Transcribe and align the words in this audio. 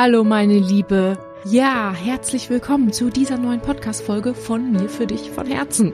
Hallo 0.00 0.22
meine 0.22 0.60
Liebe. 0.60 1.18
Ja, 1.44 1.92
herzlich 1.92 2.50
willkommen 2.50 2.92
zu 2.92 3.10
dieser 3.10 3.36
neuen 3.36 3.60
Podcast-Folge 3.60 4.32
von 4.32 4.70
mir 4.70 4.88
für 4.88 5.08
dich 5.08 5.32
von 5.32 5.44
Herzen. 5.44 5.92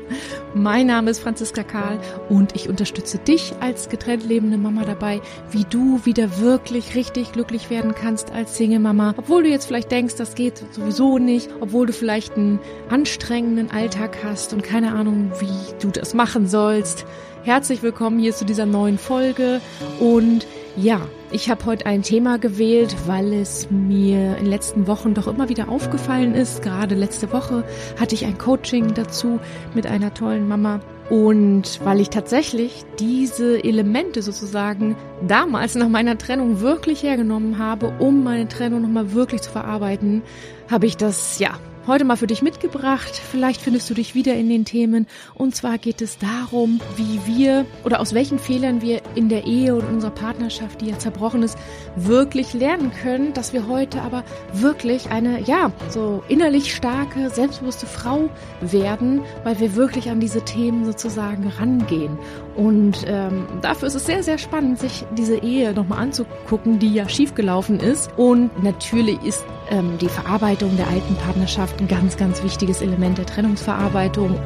Mein 0.52 0.88
Name 0.88 1.10
ist 1.10 1.20
Franziska 1.20 1.62
Karl 1.62 1.98
und 2.28 2.54
ich 2.54 2.68
unterstütze 2.68 3.16
dich 3.16 3.54
als 3.60 3.88
getrennt 3.88 4.26
lebende 4.26 4.58
Mama 4.58 4.84
dabei, 4.84 5.22
wie 5.52 5.64
du 5.64 6.04
wieder 6.04 6.38
wirklich 6.38 6.94
richtig 6.94 7.32
glücklich 7.32 7.70
werden 7.70 7.94
kannst 7.94 8.30
als 8.30 8.58
Single-Mama. 8.58 9.14
Obwohl 9.16 9.44
du 9.44 9.48
jetzt 9.48 9.64
vielleicht 9.64 9.90
denkst, 9.90 10.16
das 10.16 10.34
geht 10.34 10.62
sowieso 10.72 11.16
nicht, 11.18 11.48
obwohl 11.60 11.86
du 11.86 11.94
vielleicht 11.94 12.36
einen 12.36 12.60
anstrengenden 12.90 13.70
Alltag 13.70 14.18
hast 14.22 14.52
und 14.52 14.62
keine 14.62 14.92
Ahnung, 14.92 15.32
wie 15.40 15.80
du 15.80 15.88
das 15.88 16.12
machen 16.12 16.46
sollst. 16.46 17.06
Herzlich 17.42 17.82
willkommen 17.82 18.18
hier 18.18 18.34
zu 18.34 18.44
dieser 18.44 18.66
neuen 18.66 18.98
Folge 18.98 19.62
und 19.98 20.46
ja, 20.76 21.00
ich 21.34 21.50
habe 21.50 21.64
heute 21.64 21.86
ein 21.86 22.02
Thema 22.02 22.38
gewählt, 22.38 22.94
weil 23.06 23.32
es 23.32 23.68
mir 23.68 24.36
in 24.36 24.44
den 24.44 24.46
letzten 24.46 24.86
Wochen 24.86 25.14
doch 25.14 25.26
immer 25.26 25.48
wieder 25.48 25.68
aufgefallen 25.68 26.32
ist. 26.32 26.62
Gerade 26.62 26.94
letzte 26.94 27.32
Woche 27.32 27.64
hatte 27.98 28.14
ich 28.14 28.24
ein 28.24 28.38
Coaching 28.38 28.94
dazu 28.94 29.40
mit 29.74 29.84
einer 29.88 30.14
tollen 30.14 30.46
Mama. 30.46 30.78
Und 31.10 31.80
weil 31.82 32.00
ich 32.00 32.10
tatsächlich 32.10 32.84
diese 33.00 33.62
Elemente 33.64 34.22
sozusagen 34.22 34.94
damals 35.26 35.74
nach 35.74 35.88
meiner 35.88 36.16
Trennung 36.16 36.60
wirklich 36.60 37.02
hergenommen 37.02 37.58
habe, 37.58 37.92
um 37.98 38.22
meine 38.22 38.46
Trennung 38.46 38.82
nochmal 38.82 39.12
wirklich 39.12 39.42
zu 39.42 39.50
verarbeiten, 39.50 40.22
habe 40.70 40.86
ich 40.86 40.96
das, 40.96 41.40
ja, 41.40 41.58
heute 41.86 42.04
mal 42.04 42.16
für 42.16 42.26
dich 42.26 42.42
mitgebracht. 42.42 43.20
Vielleicht 43.30 43.60
findest 43.60 43.88
du 43.90 43.94
dich 43.94 44.14
wieder 44.14 44.34
in 44.34 44.48
den 44.48 44.64
Themen. 44.64 45.06
Und 45.34 45.54
zwar 45.54 45.78
geht 45.78 46.00
es 46.00 46.18
darum, 46.18 46.80
wie 46.96 47.20
wir 47.26 47.66
oder 47.84 48.00
aus 48.00 48.14
welchen 48.14 48.38
Fehlern 48.38 48.80
wir 48.80 49.02
in 49.14 49.28
der 49.28 49.44
Ehe 49.44 49.74
und 49.74 49.86
unserer 49.86 50.10
Partnerschaft, 50.10 50.80
die 50.80 50.86
ja 50.86 50.98
zerbrochen 50.98 51.42
ist, 51.42 51.58
wirklich 51.96 52.54
lernen 52.54 52.92
können, 53.02 53.32
dass 53.34 53.52
wir 53.52 53.68
heute 53.68 54.02
aber 54.02 54.24
wirklich 54.52 55.10
eine, 55.10 55.42
ja, 55.42 55.72
so 55.90 56.22
innerlich 56.28 56.74
starke, 56.74 57.30
selbstbewusste 57.30 57.86
Frau 57.86 58.30
werden, 58.60 59.20
weil 59.42 59.60
wir 59.60 59.74
wirklich 59.74 60.10
an 60.10 60.20
diese 60.20 60.44
Themen 60.44 60.84
sozusagen 60.84 61.48
rangehen. 61.48 62.18
Und 62.56 63.04
ähm, 63.06 63.46
dafür 63.62 63.88
ist 63.88 63.94
es 63.94 64.06
sehr, 64.06 64.22
sehr 64.22 64.38
spannend, 64.38 64.78
sich 64.78 65.04
diese 65.16 65.36
Ehe 65.36 65.72
nochmal 65.72 65.98
anzugucken, 65.98 66.78
die 66.78 66.92
ja 66.92 67.08
schiefgelaufen 67.08 67.80
ist. 67.80 68.10
Und 68.16 68.62
natürlich 68.62 69.22
ist 69.24 69.44
ähm, 69.70 69.98
die 70.00 70.08
Verarbeitung 70.08 70.76
der 70.76 70.88
alten 70.88 71.16
Partnerschaft 71.16 71.80
ein 71.80 71.88
ganz, 71.88 72.16
ganz 72.16 72.42
wichtiges 72.42 72.80
Element 72.80 73.18
der 73.18 73.26
Trennungsverarbeitung. 73.26 74.38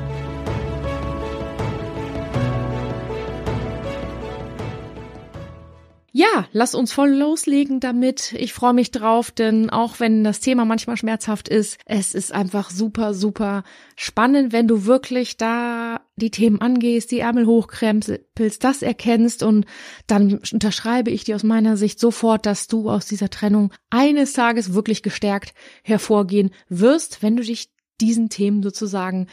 Ja, 6.19 6.49
lass 6.51 6.75
uns 6.75 6.93
voll 6.93 7.11
loslegen 7.11 7.79
damit. 7.79 8.33
Ich 8.33 8.53
freue 8.53 8.73
mich 8.73 8.91
drauf, 8.91 9.31
denn 9.31 9.71
auch 9.71 10.01
wenn 10.01 10.25
das 10.25 10.41
Thema 10.41 10.65
manchmal 10.65 10.97
schmerzhaft 10.97 11.49
ist, 11.49 11.79
es 11.87 12.13
ist 12.13 12.33
einfach 12.33 12.71
super, 12.71 13.15
super 13.15 13.63
spannend, 13.95 14.53
wenn 14.53 14.67
du 14.67 14.85
wirklich 14.85 15.37
da 15.37 16.01
die 16.17 16.33
Themen 16.33 16.61
angehst, 16.61 17.13
die 17.13 17.21
Ärmel 17.21 17.47
hochkrempelst, 17.47 18.65
das 18.65 18.83
erkennst 18.83 19.45
und 19.45 19.65
dann 20.09 20.41
unterschreibe 20.53 21.13
ich 21.13 21.23
dir 21.23 21.37
aus 21.37 21.45
meiner 21.45 21.77
Sicht 21.77 22.01
sofort, 22.01 22.47
dass 22.47 22.67
du 22.67 22.91
aus 22.91 23.07
dieser 23.07 23.31
Trennung 23.31 23.73
eines 23.89 24.33
Tages 24.33 24.75
wirklich 24.75 25.05
gestärkt 25.05 25.55
hervorgehen 25.85 26.51
wirst, 26.69 27.23
wenn 27.23 27.37
du 27.37 27.45
dich 27.45 27.71
diesen 28.01 28.29
Themen 28.29 28.65
sozusagen 28.65 29.29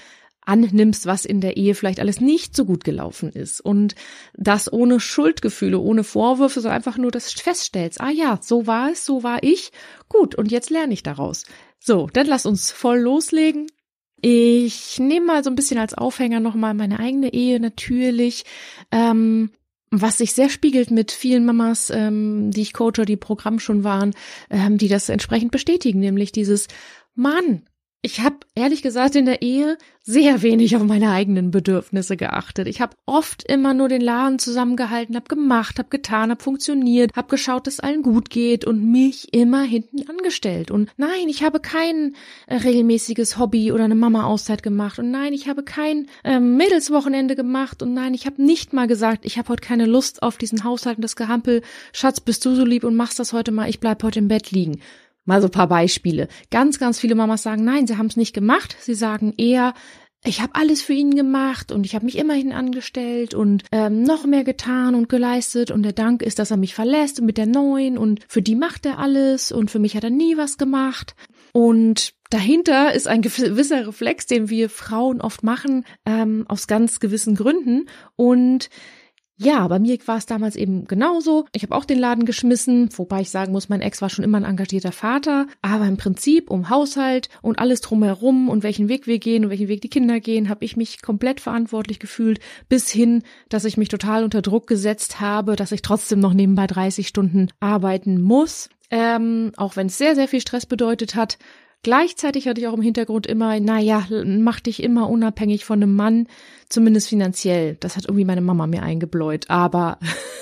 annimmst, 0.45 1.05
was 1.05 1.25
in 1.25 1.41
der 1.41 1.57
Ehe 1.57 1.75
vielleicht 1.75 1.99
alles 1.99 2.21
nicht 2.21 2.55
so 2.55 2.65
gut 2.65 2.83
gelaufen 2.83 3.31
ist 3.31 3.61
und 3.61 3.95
das 4.33 4.71
ohne 4.71 4.99
Schuldgefühle, 4.99 5.79
ohne 5.79 6.03
Vorwürfe, 6.03 6.61
sondern 6.61 6.77
einfach 6.77 6.97
nur 6.97 7.11
das 7.11 7.31
feststellst, 7.31 8.01
ah 8.01 8.11
ja, 8.11 8.39
so 8.41 8.67
war 8.67 8.91
es, 8.91 9.05
so 9.05 9.23
war 9.23 9.43
ich, 9.43 9.71
gut, 10.09 10.35
und 10.35 10.51
jetzt 10.51 10.69
lerne 10.69 10.93
ich 10.93 11.03
daraus. 11.03 11.43
So, 11.79 12.07
dann 12.11 12.27
lass 12.27 12.45
uns 12.45 12.71
voll 12.71 12.99
loslegen. 12.99 13.67
Ich 14.21 14.97
nehme 14.99 15.25
mal 15.27 15.43
so 15.43 15.49
ein 15.49 15.55
bisschen 15.55 15.77
als 15.77 15.93
Aufhänger 15.93 16.39
nochmal 16.39 16.73
meine 16.73 16.99
eigene 16.99 17.33
Ehe 17.33 17.59
natürlich. 17.59 18.43
Ähm, 18.91 19.51
was 19.91 20.17
sich 20.17 20.33
sehr 20.33 20.49
spiegelt 20.49 20.91
mit 20.91 21.11
vielen 21.11 21.45
Mamas, 21.45 21.89
ähm, 21.89 22.51
die 22.51 22.61
ich 22.61 22.73
coache, 22.73 23.05
die 23.05 23.17
Programm 23.17 23.59
schon 23.59 23.83
waren, 23.83 24.13
ähm, 24.49 24.77
die 24.77 24.87
das 24.87 25.09
entsprechend 25.09 25.51
bestätigen, 25.51 25.99
nämlich 25.99 26.31
dieses 26.31 26.67
Mann, 27.13 27.63
ich 28.05 28.21
habe 28.21 28.35
ehrlich 28.53 28.83
gesagt 28.83 29.15
in 29.15 29.25
der 29.25 29.41
Ehe 29.41 29.79
sehr 30.03 30.43
wenig 30.43 30.75
auf 30.75 30.83
meine 30.83 31.09
eigenen 31.09 31.49
Bedürfnisse 31.49 32.15
geachtet. 32.15 32.67
Ich 32.67 32.79
habe 32.79 32.95
oft 33.07 33.43
immer 33.49 33.73
nur 33.73 33.89
den 33.89 34.01
Laden 34.01 34.37
zusammengehalten, 34.37 35.15
habe 35.15 35.27
gemacht, 35.27 35.79
habe 35.79 35.89
getan, 35.89 36.29
habe 36.29 36.43
funktioniert, 36.43 37.15
habe 37.15 37.29
geschaut, 37.29 37.65
dass 37.65 37.79
allen 37.79 38.03
gut 38.03 38.29
geht 38.29 38.63
und 38.63 38.91
mich 38.91 39.33
immer 39.33 39.63
hinten 39.63 40.07
angestellt. 40.07 40.69
Und 40.69 40.91
nein, 40.97 41.27
ich 41.27 41.41
habe 41.41 41.59
kein 41.59 42.15
äh, 42.45 42.57
regelmäßiges 42.57 43.39
Hobby 43.39 43.71
oder 43.71 43.85
eine 43.85 43.95
Mama-Auszeit 43.95 44.61
gemacht. 44.61 44.99
Und 44.99 45.09
nein, 45.09 45.33
ich 45.33 45.49
habe 45.49 45.63
kein 45.63 46.05
äh, 46.23 46.39
Mädelswochenende 46.39 47.35
gemacht. 47.35 47.81
Und 47.81 47.95
nein, 47.95 48.13
ich 48.13 48.27
habe 48.27 48.39
nicht 48.39 48.71
mal 48.71 48.85
gesagt, 48.85 49.25
ich 49.25 49.39
habe 49.39 49.49
heute 49.49 49.65
keine 49.65 49.87
Lust 49.87 50.21
auf 50.21 50.37
diesen 50.37 50.63
Haushalt 50.63 50.97
und 50.97 51.03
das 51.03 51.15
Gehampel. 51.15 51.63
Schatz, 51.91 52.19
bist 52.19 52.45
du 52.45 52.53
so 52.53 52.65
lieb 52.65 52.83
und 52.83 52.95
machst 52.95 53.17
das 53.17 53.33
heute 53.33 53.51
mal. 53.51 53.67
Ich 53.67 53.79
bleib 53.79 54.03
heute 54.03 54.19
im 54.19 54.27
Bett 54.27 54.51
liegen. 54.51 54.79
Mal 55.25 55.41
so 55.41 55.49
paar 55.49 55.67
Beispiele. 55.67 56.27
Ganz, 56.51 56.79
ganz 56.79 56.99
viele 56.99 57.15
Mamas 57.15 57.43
sagen, 57.43 57.63
nein, 57.63 57.87
sie 57.87 57.97
haben 57.97 58.07
es 58.07 58.17
nicht 58.17 58.33
gemacht. 58.33 58.77
Sie 58.79 58.93
sagen 58.93 59.33
eher, 59.37 59.73
ich 60.23 60.41
habe 60.41 60.55
alles 60.55 60.81
für 60.81 60.93
ihn 60.93 61.15
gemacht 61.15 61.71
und 61.71 61.85
ich 61.85 61.93
habe 61.93 62.05
mich 62.05 62.17
immerhin 62.17 62.51
angestellt 62.51 63.33
und 63.33 63.63
ähm, 63.71 64.03
noch 64.03 64.25
mehr 64.25 64.43
getan 64.43 64.95
und 64.95 65.09
geleistet 65.09 65.71
und 65.71 65.83
der 65.83 65.93
Dank 65.93 66.21
ist, 66.21 66.39
dass 66.39 66.51
er 66.51 66.57
mich 66.57 66.73
verlässt 66.73 67.19
und 67.19 67.25
mit 67.25 67.37
der 67.37 67.45
neuen 67.45 67.97
und 67.97 68.21
für 68.27 68.41
die 68.41 68.55
macht 68.55 68.85
er 68.85 68.99
alles 68.99 69.51
und 69.51 69.69
für 69.69 69.79
mich 69.79 69.95
hat 69.95 70.03
er 70.03 70.09
nie 70.09 70.37
was 70.37 70.57
gemacht. 70.57 71.15
Und 71.53 72.13
dahinter 72.31 72.93
ist 72.93 73.07
ein 73.07 73.21
gewisser 73.21 73.87
Reflex, 73.87 74.25
den 74.25 74.49
wir 74.49 74.69
Frauen 74.69 75.21
oft 75.21 75.43
machen, 75.43 75.85
ähm, 76.05 76.45
aus 76.47 76.67
ganz 76.67 76.99
gewissen 76.99 77.35
Gründen 77.35 77.87
und 78.15 78.69
ja, 79.37 79.67
bei 79.67 79.79
mir 79.79 79.97
war 80.05 80.17
es 80.17 80.25
damals 80.25 80.55
eben 80.55 80.85
genauso. 80.85 81.45
Ich 81.51 81.63
habe 81.63 81.75
auch 81.75 81.83
den 81.83 81.99
Laden 81.99 82.25
geschmissen, 82.25 82.89
wobei 82.95 83.21
ich 83.21 83.29
sagen 83.29 83.51
muss, 83.51 83.67
mein 83.67 83.81
Ex 83.81 84.01
war 84.01 84.09
schon 84.09 84.23
immer 84.23 84.37
ein 84.37 84.45
engagierter 84.45 84.93
Vater. 84.93 85.47
Aber 85.61 85.85
im 85.87 85.97
Prinzip 85.97 86.49
um 86.49 86.69
Haushalt 86.69 87.27
und 87.41 87.59
alles 87.59 87.81
drumherum 87.81 88.47
und 88.47 88.63
welchen 88.63 88.87
Weg 88.87 89.07
wir 89.07 89.19
gehen 89.19 89.43
und 89.43 89.49
welchen 89.49 89.67
Weg 89.67 89.81
die 89.81 89.89
Kinder 89.89 90.21
gehen, 90.21 90.47
habe 90.47 90.63
ich 90.63 90.77
mich 90.77 91.01
komplett 91.01 91.41
verantwortlich 91.41 91.99
gefühlt, 91.99 92.39
bis 92.69 92.89
hin, 92.89 93.23
dass 93.49 93.65
ich 93.65 93.75
mich 93.75 93.89
total 93.89 94.23
unter 94.23 94.41
Druck 94.41 94.67
gesetzt 94.67 95.19
habe, 95.19 95.57
dass 95.57 95.73
ich 95.73 95.81
trotzdem 95.81 96.19
noch 96.19 96.33
nebenbei 96.33 96.65
30 96.65 97.07
Stunden 97.07 97.49
arbeiten 97.59 98.21
muss. 98.21 98.69
Ähm, 98.89 99.51
auch 99.57 99.75
wenn 99.75 99.87
es 99.87 99.97
sehr, 99.97 100.15
sehr 100.15 100.29
viel 100.29 100.39
Stress 100.39 100.65
bedeutet 100.65 101.15
hat. 101.15 101.37
Gleichzeitig 101.85 102.47
hatte 102.47 102.59
ich 102.59 102.67
auch 102.67 102.73
im 102.73 102.81
Hintergrund 102.81 103.27
immer, 103.27 103.59
naja, 103.59 104.07
mach 104.25 104.59
dich 104.59 104.81
immer 104.81 105.07
unabhängig 105.07 105.65
von 105.65 105.83
einem 105.83 105.95
Mann, 105.95 106.27
zumindest 106.67 107.09
finanziell. 107.09 107.77
Das 107.79 107.95
hat 107.95 108.05
irgendwie 108.05 108.25
meine 108.25 108.41
Mama 108.41 108.65
mir 108.65 108.81
eingebläut. 108.81 109.51
Aber 109.51 109.99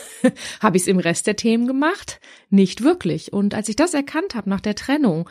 habe 0.62 0.78
ich 0.78 0.84
es 0.84 0.88
im 0.88 1.00
Rest 1.00 1.28
der 1.28 1.36
Themen 1.36 1.68
gemacht? 1.68 2.22
Nicht 2.50 2.82
wirklich. 2.82 3.34
Und 3.34 3.56
als 3.56 3.68
ich 3.68 3.76
das 3.76 3.94
erkannt 3.94 4.36
habe 4.36 4.50
nach 4.50 4.62
der 4.62 4.76
Trennung, 4.76 5.30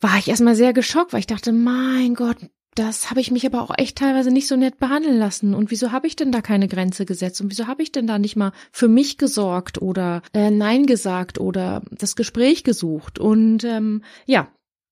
war 0.00 0.18
ich 0.18 0.26
erstmal 0.26 0.56
sehr 0.56 0.72
geschockt, 0.72 1.12
weil 1.12 1.20
ich 1.20 1.28
dachte, 1.28 1.52
mein 1.52 2.14
Gott, 2.16 2.38
das 2.74 3.10
habe 3.10 3.20
ich 3.20 3.30
mich 3.30 3.46
aber 3.46 3.62
auch 3.62 3.70
echt 3.78 3.98
teilweise 3.98 4.32
nicht 4.32 4.48
so 4.48 4.56
nett 4.56 4.80
behandeln 4.80 5.16
lassen. 5.16 5.54
Und 5.54 5.70
wieso 5.70 5.92
habe 5.92 6.08
ich 6.08 6.16
denn 6.16 6.32
da 6.32 6.40
keine 6.40 6.66
Grenze 6.66 7.06
gesetzt? 7.06 7.40
Und 7.40 7.52
wieso 7.52 7.68
habe 7.68 7.84
ich 7.84 7.92
denn 7.92 8.08
da 8.08 8.18
nicht 8.18 8.34
mal 8.34 8.50
für 8.72 8.88
mich 8.88 9.16
gesorgt 9.16 9.80
oder 9.80 10.22
äh, 10.34 10.50
Nein 10.50 10.86
gesagt 10.86 11.38
oder 11.38 11.82
das 11.92 12.16
Gespräch 12.16 12.64
gesucht? 12.64 13.20
Und 13.20 13.62
ähm, 13.62 14.02
ja, 14.26 14.48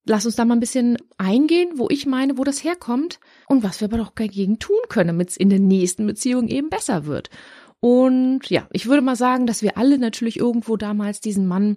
lass 0.09 0.27
uns 0.27 0.37
da 0.37 0.45
mal 0.45 0.57
ein 0.57 0.61
bisschen 0.61 0.97
eingehen, 1.19 1.73
wo 1.77 1.89
ich 1.91 2.07
meine, 2.07 2.39
wo 2.39 2.45
das 2.45 2.65
herkommt 2.65 3.21
und 3.47 3.63
was 3.63 3.81
wir 3.81 3.87
aber 3.87 3.99
doch 3.99 4.11
dagegen 4.11 4.59
tun 4.59 4.79
können, 4.89 5.09
damit 5.09 5.31
es 5.31 5.37
in 5.37 5.51
der 5.51 5.61
nächsten 5.61 6.07
Beziehung 6.07 6.49
eben 6.49 6.71
besser 6.71 7.07
wird. 7.07 7.31
Und 7.81 8.49
ja, 8.51 8.67
ich 8.73 8.87
würde 8.87 9.03
mal 9.03 9.17
sagen, 9.17 9.47
dass 9.47 9.63
wir 9.63 9.79
alle 9.79 9.99
natürlich 9.99 10.39
irgendwo 10.39 10.77
damals 10.77 11.21
diesen 11.21 11.47
Mann 11.47 11.77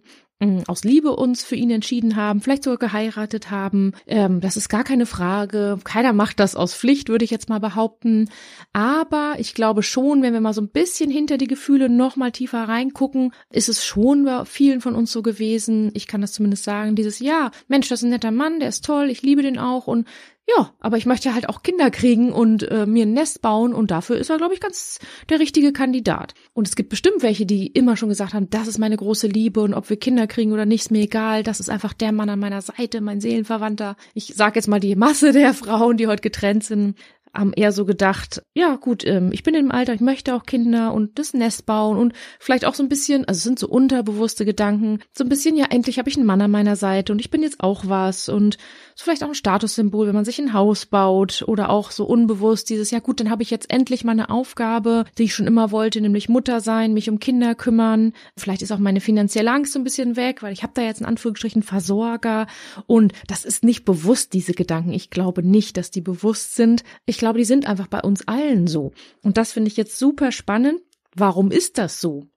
aus 0.67 0.83
Liebe 0.83 1.15
uns 1.15 1.43
für 1.43 1.55
ihn 1.55 1.69
entschieden 1.69 2.15
haben, 2.15 2.41
vielleicht 2.41 2.63
sogar 2.63 2.79
geheiratet 2.79 3.51
haben. 3.51 3.93
Ähm, 4.07 4.41
das 4.41 4.57
ist 4.57 4.69
gar 4.69 4.83
keine 4.83 5.05
Frage. 5.05 5.77
Keiner 5.83 6.13
macht 6.13 6.39
das 6.39 6.55
aus 6.55 6.73
Pflicht, 6.73 7.09
würde 7.09 7.25
ich 7.25 7.31
jetzt 7.31 7.49
mal 7.49 7.59
behaupten. 7.59 8.29
Aber 8.73 9.35
ich 9.37 9.53
glaube 9.53 9.83
schon, 9.83 10.21
wenn 10.21 10.33
wir 10.33 10.41
mal 10.41 10.53
so 10.53 10.61
ein 10.61 10.69
bisschen 10.69 11.11
hinter 11.11 11.37
die 11.37 11.47
Gefühle 11.47 11.89
noch 11.89 12.15
mal 12.15 12.31
tiefer 12.31 12.63
reingucken, 12.67 13.33
ist 13.51 13.69
es 13.69 13.85
schon 13.85 14.25
bei 14.25 14.45
vielen 14.45 14.81
von 14.81 14.95
uns 14.95 15.11
so 15.11 15.21
gewesen. 15.21 15.91
Ich 15.93 16.07
kann 16.07 16.21
das 16.21 16.33
zumindest 16.33 16.63
sagen. 16.63 16.95
Dieses 16.95 17.19
Ja, 17.19 17.51
Mensch, 17.67 17.89
das 17.89 17.99
ist 17.99 18.03
ein 18.03 18.09
netter 18.09 18.31
Mann, 18.31 18.59
der 18.59 18.69
ist 18.69 18.83
toll, 18.83 19.09
ich 19.09 19.21
liebe 19.21 19.43
den 19.43 19.59
auch 19.59 19.87
und 19.87 20.07
ja, 20.47 20.73
aber 20.79 20.97
ich 20.97 21.05
möchte 21.05 21.33
halt 21.33 21.47
auch 21.47 21.63
Kinder 21.63 21.91
kriegen 21.91 22.33
und 22.33 22.63
äh, 22.63 22.85
mir 22.85 23.05
ein 23.05 23.13
Nest 23.13 23.41
bauen 23.41 23.73
und 23.73 23.91
dafür 23.91 24.17
ist 24.17 24.29
er, 24.29 24.37
glaube 24.37 24.53
ich, 24.53 24.59
ganz 24.59 24.99
der 25.29 25.39
richtige 25.39 25.71
Kandidat. 25.71 26.33
Und 26.53 26.67
es 26.67 26.75
gibt 26.75 26.89
bestimmt 26.89 27.21
welche, 27.21 27.45
die 27.45 27.67
immer 27.67 27.95
schon 27.95 28.09
gesagt 28.09 28.33
haben, 28.33 28.49
das 28.49 28.67
ist 28.67 28.79
meine 28.79 28.97
große 28.97 29.27
Liebe 29.27 29.61
und 29.61 29.73
ob 29.73 29.89
wir 29.89 29.97
Kinder 29.97 30.27
kriegen 30.27 30.51
oder 30.51 30.65
nicht, 30.65 30.81
ist 30.81 30.91
mir 30.91 31.03
egal, 31.03 31.43
das 31.43 31.59
ist 31.59 31.69
einfach 31.69 31.93
der 31.93 32.11
Mann 32.11 32.29
an 32.29 32.39
meiner 32.39 32.61
Seite, 32.61 33.01
mein 33.01 33.21
Seelenverwandter. 33.21 33.95
Ich 34.13 34.33
sage 34.35 34.55
jetzt 34.55 34.67
mal 34.67 34.79
die 34.79 34.95
Masse 34.95 35.31
der 35.31 35.53
Frauen, 35.53 35.97
die 35.97 36.07
heute 36.07 36.21
getrennt 36.21 36.63
sind, 36.63 36.97
haben 37.33 37.53
eher 37.53 37.71
so 37.71 37.85
gedacht, 37.85 38.43
ja 38.53 38.75
gut, 38.75 39.05
ähm, 39.05 39.31
ich 39.31 39.43
bin 39.43 39.55
im 39.55 39.71
Alter, 39.71 39.93
ich 39.93 40.01
möchte 40.01 40.35
auch 40.35 40.43
Kinder 40.43 40.93
und 40.93 41.17
das 41.17 41.33
Nest 41.33 41.65
bauen 41.65 41.97
und 41.97 42.13
vielleicht 42.39 42.65
auch 42.65 42.73
so 42.73 42.83
ein 42.83 42.89
bisschen, 42.89 43.25
also 43.25 43.39
sind 43.39 43.59
so 43.59 43.67
unterbewusste 43.67 44.45
Gedanken, 44.45 44.99
so 45.13 45.23
ein 45.23 45.29
bisschen, 45.29 45.55
ja 45.55 45.65
endlich 45.69 45.99
habe 45.99 46.09
ich 46.09 46.17
einen 46.17 46.25
Mann 46.25 46.41
an 46.41 46.51
meiner 46.51 46.75
Seite 46.75 47.13
und 47.13 47.19
ich 47.19 47.31
bin 47.31 47.41
jetzt 47.41 47.61
auch 47.61 47.83
was 47.87 48.29
und 48.29 48.57
so 48.95 49.05
vielleicht 49.05 49.23
auch 49.23 49.29
ein 49.29 49.35
Statussymbol, 49.35 50.07
wenn 50.07 50.15
man 50.15 50.25
sich 50.25 50.39
ein 50.39 50.53
Haus 50.53 50.85
baut 50.85 51.43
oder 51.47 51.69
auch 51.69 51.91
so 51.91 52.05
unbewusst 52.05 52.69
dieses, 52.69 52.91
ja 52.91 52.99
gut, 52.99 53.19
dann 53.19 53.29
habe 53.29 53.43
ich 53.43 53.49
jetzt 53.49 53.71
endlich 53.71 54.03
meine 54.03 54.29
Aufgabe, 54.29 55.05
die 55.17 55.23
ich 55.23 55.33
schon 55.33 55.47
immer 55.47 55.71
wollte, 55.71 56.01
nämlich 56.01 56.29
Mutter 56.29 56.59
sein, 56.59 56.93
mich 56.93 57.09
um 57.09 57.19
Kinder 57.19 57.55
kümmern. 57.55 58.13
Vielleicht 58.37 58.61
ist 58.61 58.71
auch 58.71 58.79
meine 58.79 58.99
finanzielle 58.99 59.51
Angst 59.51 59.73
so 59.73 59.79
ein 59.79 59.83
bisschen 59.83 60.15
weg, 60.15 60.43
weil 60.43 60.53
ich 60.53 60.63
habe 60.63 60.73
da 60.75 60.81
jetzt 60.81 61.01
in 61.01 61.07
Anführungsstrichen 61.07 61.63
Versorger 61.63 62.47
und 62.87 63.13
das 63.27 63.45
ist 63.45 63.63
nicht 63.63 63.85
bewusst, 63.85 64.33
diese 64.33 64.53
Gedanken. 64.53 64.91
Ich 64.91 65.09
glaube 65.09 65.43
nicht, 65.43 65.77
dass 65.77 65.91
die 65.91 66.01
bewusst 66.01 66.55
sind. 66.55 66.83
Ich 67.05 67.20
glaube, 67.21 67.37
die 67.37 67.45
sind 67.45 67.67
einfach 67.67 67.87
bei 67.87 68.01
uns 68.01 68.27
allen 68.27 68.67
so. 68.67 68.91
Und 69.21 69.37
das 69.37 69.53
finde 69.53 69.69
ich 69.69 69.77
jetzt 69.77 69.97
super 69.97 70.33
spannend. 70.33 70.81
Warum 71.15 71.51
ist 71.51 71.77
das 71.77 72.01
so? 72.01 72.27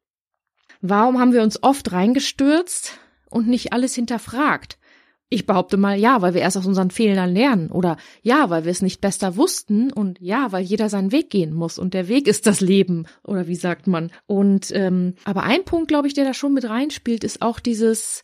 Warum 0.80 1.18
haben 1.18 1.32
wir 1.32 1.42
uns 1.42 1.62
oft 1.62 1.90
reingestürzt 1.90 2.98
und 3.30 3.48
nicht 3.48 3.72
alles 3.72 3.94
hinterfragt? 3.94 4.78
Ich 5.30 5.46
behaupte 5.46 5.78
mal 5.78 5.98
ja, 5.98 6.20
weil 6.20 6.34
wir 6.34 6.42
erst 6.42 6.58
aus 6.58 6.66
unseren 6.66 6.90
Fehlern 6.90 7.32
lernen 7.32 7.70
oder 7.70 7.96
ja, 8.22 8.50
weil 8.50 8.64
wir 8.64 8.70
es 8.70 8.82
nicht 8.82 9.00
besser 9.00 9.36
wussten 9.36 9.90
und 9.90 10.20
ja, 10.20 10.52
weil 10.52 10.62
jeder 10.62 10.90
seinen 10.90 11.10
Weg 11.10 11.30
gehen 11.30 11.54
muss 11.54 11.78
und 11.78 11.94
der 11.94 12.06
Weg 12.08 12.28
ist 12.28 12.46
das 12.46 12.60
Leben 12.60 13.06
oder 13.24 13.48
wie 13.48 13.56
sagt 13.56 13.86
man. 13.86 14.12
Und 14.26 14.70
ähm, 14.72 15.14
aber 15.24 15.44
ein 15.44 15.64
Punkt, 15.64 15.88
glaube 15.88 16.06
ich, 16.06 16.14
der 16.14 16.26
da 16.26 16.34
schon 16.34 16.52
mit 16.52 16.68
reinspielt, 16.68 17.24
ist 17.24 17.40
auch 17.40 17.58
dieses, 17.58 18.22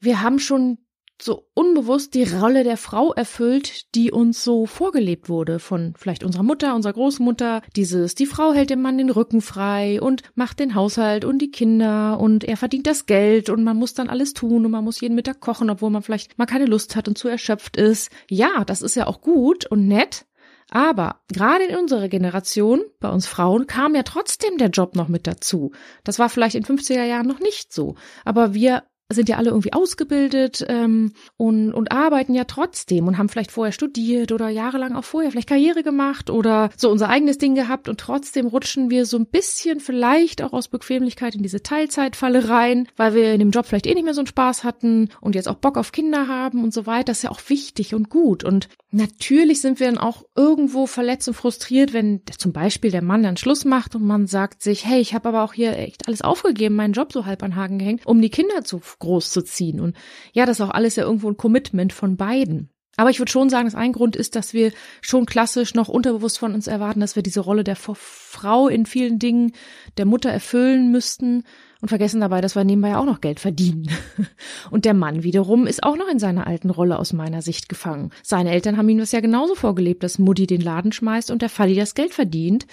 wir 0.00 0.20
haben 0.20 0.40
schon 0.40 0.78
so 1.20 1.48
unbewusst 1.54 2.14
die 2.14 2.24
Rolle 2.24 2.64
der 2.64 2.76
Frau 2.76 3.12
erfüllt, 3.12 3.94
die 3.94 4.10
uns 4.10 4.44
so 4.44 4.66
vorgelebt 4.66 5.28
wurde 5.28 5.58
von 5.58 5.94
vielleicht 5.96 6.24
unserer 6.24 6.42
Mutter, 6.42 6.74
unserer 6.74 6.92
Großmutter. 6.92 7.62
Dieses, 7.74 8.14
die 8.14 8.26
Frau 8.26 8.52
hält 8.52 8.70
dem 8.70 8.82
Mann 8.82 8.98
den 8.98 9.10
Rücken 9.10 9.40
frei 9.40 10.00
und 10.00 10.22
macht 10.34 10.60
den 10.60 10.74
Haushalt 10.74 11.24
und 11.24 11.38
die 11.38 11.50
Kinder 11.50 12.20
und 12.20 12.44
er 12.44 12.56
verdient 12.56 12.86
das 12.86 13.06
Geld 13.06 13.48
und 13.48 13.64
man 13.64 13.76
muss 13.76 13.94
dann 13.94 14.08
alles 14.08 14.34
tun 14.34 14.64
und 14.64 14.70
man 14.70 14.84
muss 14.84 15.00
jeden 15.00 15.14
Mittag 15.14 15.40
kochen, 15.40 15.70
obwohl 15.70 15.90
man 15.90 16.02
vielleicht 16.02 16.38
mal 16.38 16.46
keine 16.46 16.66
Lust 16.66 16.96
hat 16.96 17.08
und 17.08 17.16
zu 17.16 17.28
erschöpft 17.28 17.76
ist. 17.76 18.10
Ja, 18.28 18.64
das 18.64 18.82
ist 18.82 18.96
ja 18.96 19.06
auch 19.06 19.20
gut 19.20 19.66
und 19.66 19.88
nett. 19.88 20.26
Aber 20.70 21.20
gerade 21.32 21.64
in 21.64 21.76
unserer 21.76 22.08
Generation, 22.08 22.82
bei 22.98 23.08
uns 23.08 23.26
Frauen, 23.26 23.66
kam 23.68 23.94
ja 23.94 24.02
trotzdem 24.02 24.58
der 24.58 24.70
Job 24.70 24.96
noch 24.96 25.08
mit 25.08 25.26
dazu. 25.26 25.72
Das 26.02 26.18
war 26.18 26.28
vielleicht 26.28 26.56
in 26.56 26.64
50er 26.64 27.04
Jahren 27.04 27.28
noch 27.28 27.38
nicht 27.38 27.72
so. 27.72 27.94
Aber 28.24 28.52
wir 28.52 28.82
sind 29.08 29.28
ja 29.28 29.36
alle 29.36 29.50
irgendwie 29.50 29.72
ausgebildet 29.72 30.64
ähm, 30.68 31.12
und, 31.36 31.72
und 31.72 31.92
arbeiten 31.92 32.34
ja 32.34 32.44
trotzdem 32.44 33.06
und 33.06 33.18
haben 33.18 33.28
vielleicht 33.28 33.52
vorher 33.52 33.72
studiert 33.72 34.32
oder 34.32 34.48
jahrelang 34.48 34.96
auch 34.96 35.04
vorher 35.04 35.30
vielleicht 35.30 35.48
Karriere 35.48 35.84
gemacht 35.84 36.28
oder 36.28 36.70
so 36.76 36.90
unser 36.90 37.08
eigenes 37.08 37.38
Ding 37.38 37.54
gehabt 37.54 37.88
und 37.88 38.00
trotzdem 38.00 38.46
rutschen 38.46 38.90
wir 38.90 39.06
so 39.06 39.16
ein 39.16 39.26
bisschen 39.26 39.78
vielleicht 39.78 40.42
auch 40.42 40.52
aus 40.52 40.66
Bequemlichkeit 40.66 41.36
in 41.36 41.42
diese 41.42 41.62
Teilzeitfalle 41.62 42.48
rein, 42.48 42.88
weil 42.96 43.14
wir 43.14 43.32
in 43.32 43.38
dem 43.38 43.52
Job 43.52 43.66
vielleicht 43.66 43.86
eh 43.86 43.94
nicht 43.94 44.04
mehr 44.04 44.14
so 44.14 44.22
einen 44.22 44.26
Spaß 44.26 44.64
hatten 44.64 45.10
und 45.20 45.36
jetzt 45.36 45.48
auch 45.48 45.56
Bock 45.56 45.78
auf 45.78 45.92
Kinder 45.92 46.26
haben 46.26 46.64
und 46.64 46.74
so 46.74 46.86
weiter. 46.86 47.04
Das 47.04 47.18
ist 47.18 47.22
ja 47.22 47.30
auch 47.30 47.48
wichtig 47.48 47.94
und 47.94 48.10
gut 48.10 48.42
und 48.42 48.68
natürlich 48.90 49.60
sind 49.60 49.78
wir 49.78 49.86
dann 49.86 49.98
auch 49.98 50.24
irgendwo 50.34 50.86
verletzt 50.86 51.28
und 51.28 51.34
frustriert, 51.34 51.92
wenn 51.92 52.22
zum 52.38 52.52
Beispiel 52.52 52.90
der 52.90 53.02
Mann 53.02 53.22
dann 53.22 53.36
Schluss 53.36 53.64
macht 53.64 53.94
und 53.94 54.04
man 54.04 54.26
sagt 54.26 54.62
sich, 54.62 54.84
hey, 54.84 55.00
ich 55.00 55.14
habe 55.14 55.28
aber 55.28 55.44
auch 55.44 55.52
hier 55.52 55.78
echt 55.78 56.08
alles 56.08 56.22
aufgegeben, 56.22 56.74
meinen 56.74 56.94
Job 56.94 57.12
so 57.12 57.24
halb 57.26 57.44
an 57.44 57.54
Haken 57.54 57.78
gehängt, 57.78 58.06
um 58.06 58.20
die 58.20 58.30
Kinder 58.30 58.64
zu 58.64 58.80
groß 58.98 59.30
zu 59.30 59.42
ziehen. 59.42 59.80
Und 59.80 59.96
ja, 60.32 60.46
das 60.46 60.58
ist 60.58 60.66
auch 60.66 60.70
alles 60.70 60.96
ja 60.96 61.04
irgendwo 61.04 61.28
ein 61.28 61.36
Commitment 61.36 61.92
von 61.92 62.16
beiden. 62.16 62.70
Aber 62.96 63.10
ich 63.10 63.18
würde 63.18 63.30
schon 63.30 63.50
sagen, 63.50 63.66
dass 63.66 63.74
ein 63.74 63.92
Grund 63.92 64.16
ist, 64.16 64.36
dass 64.36 64.54
wir 64.54 64.72
schon 65.02 65.26
klassisch 65.26 65.74
noch 65.74 65.88
unterbewusst 65.88 66.38
von 66.38 66.54
uns 66.54 66.66
erwarten, 66.66 67.00
dass 67.00 67.14
wir 67.14 67.22
diese 67.22 67.40
Rolle 67.40 67.62
der 67.62 67.76
Frau 67.76 68.68
in 68.68 68.86
vielen 68.86 69.18
Dingen 69.18 69.52
der 69.98 70.06
Mutter 70.06 70.30
erfüllen 70.30 70.90
müssten 70.90 71.42
und 71.82 71.88
vergessen 71.88 72.22
dabei, 72.22 72.40
dass 72.40 72.56
wir 72.56 72.64
nebenbei 72.64 72.96
auch 72.96 73.04
noch 73.04 73.20
Geld 73.20 73.38
verdienen. 73.38 73.90
Und 74.70 74.86
der 74.86 74.94
Mann 74.94 75.22
wiederum 75.22 75.66
ist 75.66 75.82
auch 75.82 75.96
noch 75.96 76.08
in 76.08 76.18
seiner 76.18 76.46
alten 76.46 76.70
Rolle 76.70 76.98
aus 76.98 77.12
meiner 77.12 77.42
Sicht 77.42 77.68
gefangen. 77.68 78.12
Seine 78.22 78.50
Eltern 78.50 78.78
haben 78.78 78.88
ihm 78.88 78.98
das 78.98 79.12
ja 79.12 79.20
genauso 79.20 79.54
vorgelebt, 79.54 80.02
dass 80.02 80.18
Mutti 80.18 80.46
den 80.46 80.62
Laden 80.62 80.92
schmeißt 80.92 81.30
und 81.30 81.42
der 81.42 81.50
Falli 81.50 81.74
das 81.74 81.94
Geld 81.94 82.14
verdient 82.14 82.66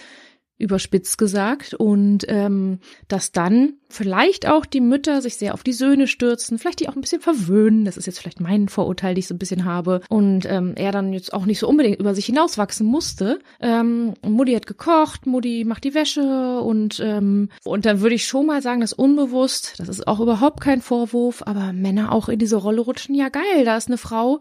überspitzt 0.63 1.17
gesagt, 1.17 1.73
und 1.73 2.25
ähm, 2.27 2.79
dass 3.07 3.31
dann 3.31 3.73
vielleicht 3.89 4.47
auch 4.47 4.65
die 4.65 4.81
Mütter 4.81 5.21
sich 5.21 5.35
sehr 5.35 5.53
auf 5.53 5.61
die 5.61 5.73
Söhne 5.73 6.07
stürzen, 6.07 6.57
vielleicht 6.57 6.79
die 6.79 6.89
auch 6.89 6.95
ein 6.95 7.01
bisschen 7.01 7.21
verwöhnen, 7.21 7.85
das 7.85 7.97
ist 7.97 8.07
jetzt 8.07 8.19
vielleicht 8.19 8.39
mein 8.39 8.69
Vorurteil, 8.69 9.13
die 9.13 9.19
ich 9.19 9.27
so 9.27 9.35
ein 9.35 9.39
bisschen 9.39 9.65
habe, 9.65 10.01
und 10.09 10.45
ähm, 10.45 10.73
er 10.75 10.91
dann 10.91 11.13
jetzt 11.13 11.33
auch 11.33 11.45
nicht 11.45 11.59
so 11.59 11.67
unbedingt 11.67 11.99
über 11.99 12.15
sich 12.15 12.25
hinauswachsen 12.25 12.87
musste. 12.87 13.39
Ähm, 13.59 14.13
Mutti 14.25 14.53
hat 14.53 14.65
gekocht, 14.65 15.27
Mutti 15.27 15.65
macht 15.65 15.83
die 15.83 15.93
Wäsche 15.93 16.61
und 16.61 16.99
ähm, 17.03 17.49
und 17.63 17.85
dann 17.85 18.01
würde 18.01 18.15
ich 18.15 18.25
schon 18.25 18.45
mal 18.45 18.61
sagen, 18.61 18.81
dass 18.81 18.93
unbewusst, 18.93 19.75
das 19.77 19.89
ist 19.89 20.07
auch 20.07 20.19
überhaupt 20.19 20.61
kein 20.61 20.81
Vorwurf, 20.81 21.43
aber 21.45 21.73
Männer 21.73 22.11
auch 22.11 22.29
in 22.29 22.39
diese 22.39 22.55
Rolle 22.55 22.81
rutschen, 22.81 23.13
ja 23.13 23.29
geil, 23.29 23.65
da 23.65 23.77
ist 23.77 23.87
eine 23.87 23.97
Frau, 23.97 24.39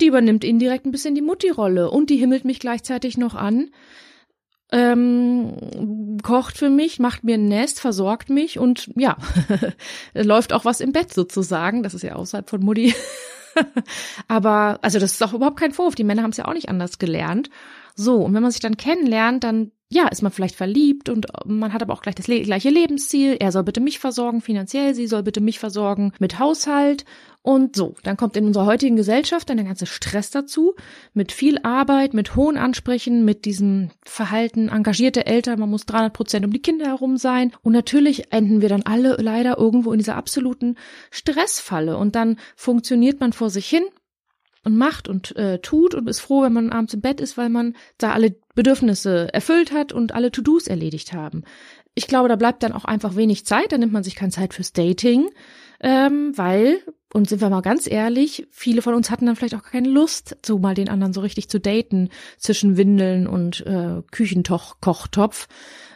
die 0.00 0.06
übernimmt 0.06 0.44
indirekt 0.44 0.86
ein 0.86 0.92
bisschen 0.92 1.14
die 1.14 1.22
Mutti-Rolle 1.22 1.90
und 1.90 2.10
die 2.10 2.16
himmelt 2.16 2.44
mich 2.44 2.58
gleichzeitig 2.58 3.16
noch 3.16 3.34
an 3.34 3.70
ähm, 4.72 6.18
kocht 6.22 6.56
für 6.56 6.70
mich, 6.70 6.98
macht 6.98 7.24
mir 7.24 7.34
ein 7.34 7.48
Nest, 7.48 7.80
versorgt 7.80 8.30
mich 8.30 8.58
und 8.58 8.90
ja, 8.96 9.16
läuft 10.14 10.52
auch 10.52 10.64
was 10.64 10.80
im 10.80 10.92
Bett 10.92 11.12
sozusagen. 11.12 11.82
Das 11.82 11.94
ist 11.94 12.02
ja 12.02 12.14
außerhalb 12.14 12.48
von 12.48 12.62
Mutti. 12.62 12.94
aber, 14.28 14.78
also 14.82 14.98
das 14.98 15.12
ist 15.12 15.22
auch 15.22 15.32
überhaupt 15.32 15.58
kein 15.58 15.72
Vorwurf. 15.72 15.94
Die 15.94 16.04
Männer 16.04 16.22
haben 16.22 16.30
es 16.30 16.36
ja 16.36 16.46
auch 16.46 16.54
nicht 16.54 16.68
anders 16.68 16.98
gelernt. 16.98 17.50
So, 18.00 18.16
und 18.16 18.32
wenn 18.32 18.42
man 18.42 18.50
sich 18.50 18.60
dann 18.60 18.78
kennenlernt, 18.78 19.44
dann 19.44 19.72
ja, 19.92 20.06
ist 20.06 20.22
man 20.22 20.30
vielleicht 20.30 20.54
verliebt 20.54 21.08
und 21.08 21.26
man 21.44 21.72
hat 21.72 21.82
aber 21.82 21.92
auch 21.92 22.02
gleich 22.02 22.14
das 22.14 22.26
gleiche 22.26 22.70
Lebensziel. 22.70 23.36
Er 23.40 23.50
soll 23.50 23.64
bitte 23.64 23.80
mich 23.80 23.98
versorgen 23.98 24.40
finanziell, 24.40 24.94
sie 24.94 25.08
soll 25.08 25.24
bitte 25.24 25.40
mich 25.40 25.58
versorgen 25.58 26.12
mit 26.20 26.38
Haushalt 26.38 27.04
und 27.42 27.74
so, 27.74 27.96
dann 28.02 28.16
kommt 28.16 28.36
in 28.36 28.46
unserer 28.46 28.66
heutigen 28.66 28.96
Gesellschaft 28.96 29.50
dann 29.50 29.56
der 29.56 29.66
ganze 29.66 29.86
Stress 29.86 30.30
dazu, 30.30 30.74
mit 31.12 31.32
viel 31.32 31.58
Arbeit, 31.62 32.14
mit 32.14 32.36
hohen 32.36 32.56
Ansprüchen, 32.56 33.24
mit 33.24 33.46
diesem 33.46 33.90
Verhalten, 34.04 34.68
engagierte 34.68 35.26
Eltern, 35.26 35.58
man 35.58 35.70
muss 35.70 35.86
300 35.86 36.12
Prozent 36.12 36.44
um 36.44 36.52
die 36.52 36.62
Kinder 36.62 36.86
herum 36.86 37.16
sein. 37.16 37.52
Und 37.62 37.72
natürlich 37.72 38.32
enden 38.32 38.60
wir 38.60 38.68
dann 38.68 38.82
alle 38.82 39.16
leider 39.16 39.58
irgendwo 39.58 39.92
in 39.92 39.98
dieser 39.98 40.16
absoluten 40.16 40.76
Stressfalle. 41.10 41.96
Und 41.96 42.14
dann 42.14 42.36
funktioniert 42.56 43.20
man 43.20 43.32
vor 43.32 43.50
sich 43.50 43.66
hin 43.66 43.84
und 44.64 44.76
macht 44.76 45.08
und 45.08 45.34
äh, 45.36 45.58
tut 45.60 45.94
und 45.94 46.08
ist 46.08 46.20
froh, 46.20 46.42
wenn 46.42 46.52
man 46.52 46.70
abends 46.70 46.94
im 46.94 47.00
Bett 47.00 47.20
ist, 47.20 47.36
weil 47.38 47.48
man 47.48 47.74
da 47.98 48.12
alle 48.12 48.36
Bedürfnisse 48.54 49.32
erfüllt 49.32 49.72
hat 49.72 49.92
und 49.92 50.14
alle 50.14 50.30
To-Dos 50.30 50.66
erledigt 50.66 51.12
haben. 51.12 51.44
Ich 51.94 52.06
glaube, 52.06 52.28
da 52.28 52.36
bleibt 52.36 52.62
dann 52.62 52.72
auch 52.72 52.84
einfach 52.84 53.16
wenig 53.16 53.46
Zeit, 53.46 53.72
da 53.72 53.78
nimmt 53.78 53.92
man 53.92 54.04
sich 54.04 54.14
keine 54.14 54.32
Zeit 54.32 54.54
fürs 54.54 54.72
Dating, 54.72 55.30
ähm, 55.80 56.36
weil 56.36 56.80
und 57.12 57.28
sind 57.28 57.40
wir 57.40 57.50
mal 57.50 57.60
ganz 57.60 57.90
ehrlich, 57.90 58.46
viele 58.50 58.82
von 58.82 58.94
uns 58.94 59.10
hatten 59.10 59.26
dann 59.26 59.34
vielleicht 59.34 59.56
auch 59.56 59.64
keine 59.64 59.88
Lust, 59.88 60.36
so 60.44 60.58
mal 60.58 60.74
den 60.74 60.88
anderen 60.88 61.12
so 61.12 61.20
richtig 61.20 61.48
zu 61.48 61.58
daten 61.58 62.08
zwischen 62.38 62.76
Windeln 62.76 63.26
und 63.26 63.66
äh, 63.66 64.02
Küchenkochtopf, 64.12 65.48